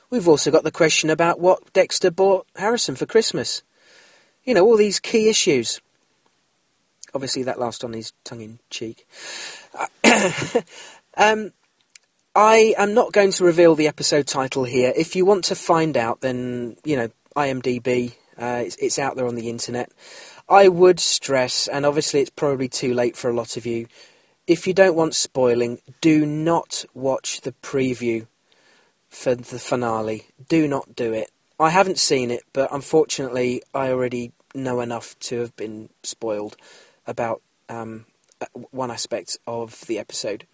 [0.10, 3.64] We've also got the question about what Dexter bought Harrison for Christmas.
[4.44, 5.82] You know, all these key issues.
[7.14, 9.08] Obviously, that last on his tongue in cheek.
[11.18, 11.52] um,
[12.36, 14.94] I am not going to reveal the episode title here.
[14.96, 19.28] If you want to find out, then, you know, IMDb, uh, it's, it's out there
[19.28, 19.91] on the internet.
[20.48, 23.88] I would stress, and obviously it's probably too late for a lot of you,
[24.48, 28.28] if you don't want spoiling, do not watch the preview
[29.10, 30.28] for the finale.
[30.48, 31.32] Do not do it.
[31.60, 36.57] I haven't seen it, but unfortunately, I already know enough to have been spoiled
[37.07, 38.06] about um,
[38.72, 40.45] one aspect of the episode.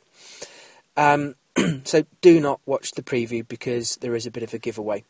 [0.95, 1.35] Um,
[1.83, 5.03] so do not watch the preview because there is a bit of a giveaway.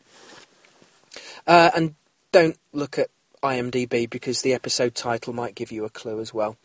[1.46, 1.96] Uh, and
[2.32, 3.10] don't look at
[3.44, 6.58] IMDb because the episode title might give you a clue as well.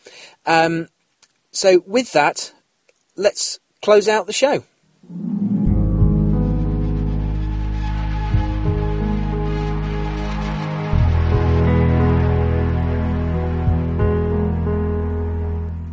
[0.45, 0.89] Um,
[1.51, 2.53] so with that,
[3.17, 4.65] let's close out the show.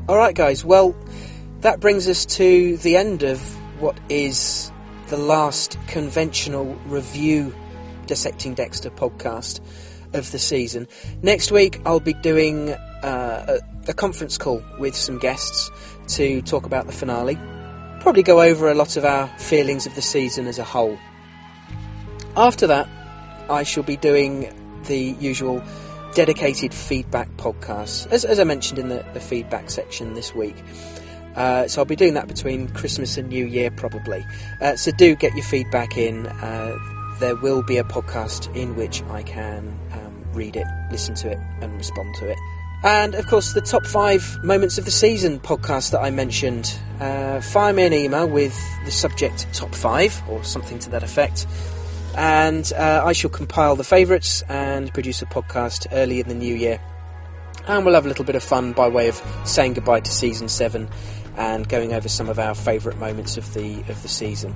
[0.10, 0.96] Alright, guys, well,
[1.62, 3.40] that brings us to the end of
[3.82, 4.72] what is
[5.08, 7.56] the last conventional review
[8.08, 9.60] Dissecting Dexter podcast
[10.14, 10.88] of the season.
[11.22, 15.72] Next week, I'll be doing uh, a, a, conference call with some guests
[16.16, 17.38] to talk about the finale.
[18.02, 20.98] Probably go over a lot of our feelings of the season as a whole.
[22.36, 22.88] After that,
[23.50, 24.54] I shall be doing
[24.86, 25.64] the usual
[26.14, 30.56] dedicated feedback podcast, as, as I mentioned in the, the feedback section this week.
[31.36, 34.24] Uh, so I'll be doing that between Christmas and New Year probably.
[34.62, 36.28] Uh, so do get your feedback in.
[36.28, 36.78] Uh,
[37.24, 41.40] there will be a podcast in which I can um, read it, listen to it,
[41.62, 42.38] and respond to it.
[42.84, 46.78] And of course, the top five moments of the season podcast that I mentioned.
[47.00, 51.48] Uh, fire me an email with the subject top five or something to that effect.
[52.18, 56.54] And uh, I shall compile the favourites and produce a podcast early in the new
[56.54, 56.78] year.
[57.68, 60.50] And we'll have a little bit of fun by way of saying goodbye to season
[60.50, 60.90] seven
[61.38, 64.54] and going over some of our favourite moments of the of the season.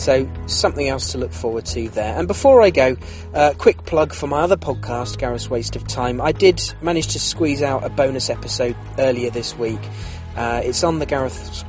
[0.00, 2.18] So something else to look forward to there.
[2.18, 2.96] And before I go,
[3.34, 6.22] uh, quick plug for my other podcast, Gareth's Waste of Time.
[6.22, 9.78] I did manage to squeeze out a bonus episode earlier this week.
[10.36, 11.66] Uh, it's on the Gareth's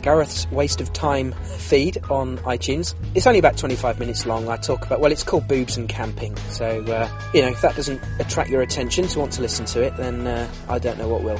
[0.00, 2.94] Gareth's Waste of Time feed on iTunes.
[3.14, 4.48] It's only about 25 minutes long.
[4.48, 6.34] I talk about, well, it's called Boobs and Camping.
[6.48, 9.82] So, uh, you know, if that doesn't attract your attention to want to listen to
[9.82, 11.38] it, then uh, I don't know what will.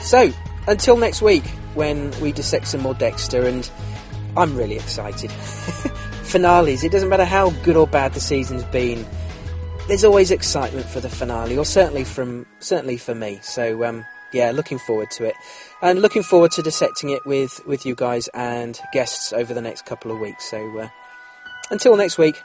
[0.00, 0.32] So,
[0.66, 1.44] until next week,
[1.74, 3.70] when we dissect some more Dexter, and
[4.36, 5.30] I'm really excited.
[6.22, 9.06] Finales, it doesn't matter how good or bad the season's been,
[9.88, 13.38] there's always excitement for the finale, or certainly from certainly for me.
[13.42, 15.34] So um, yeah, looking forward to it,
[15.82, 19.84] and looking forward to dissecting it with with you guys and guests over the next
[19.84, 20.50] couple of weeks.
[20.50, 20.88] So uh,
[21.70, 22.40] until next week,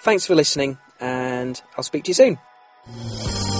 [0.00, 3.57] thanks for listening, and I'll speak to you soon.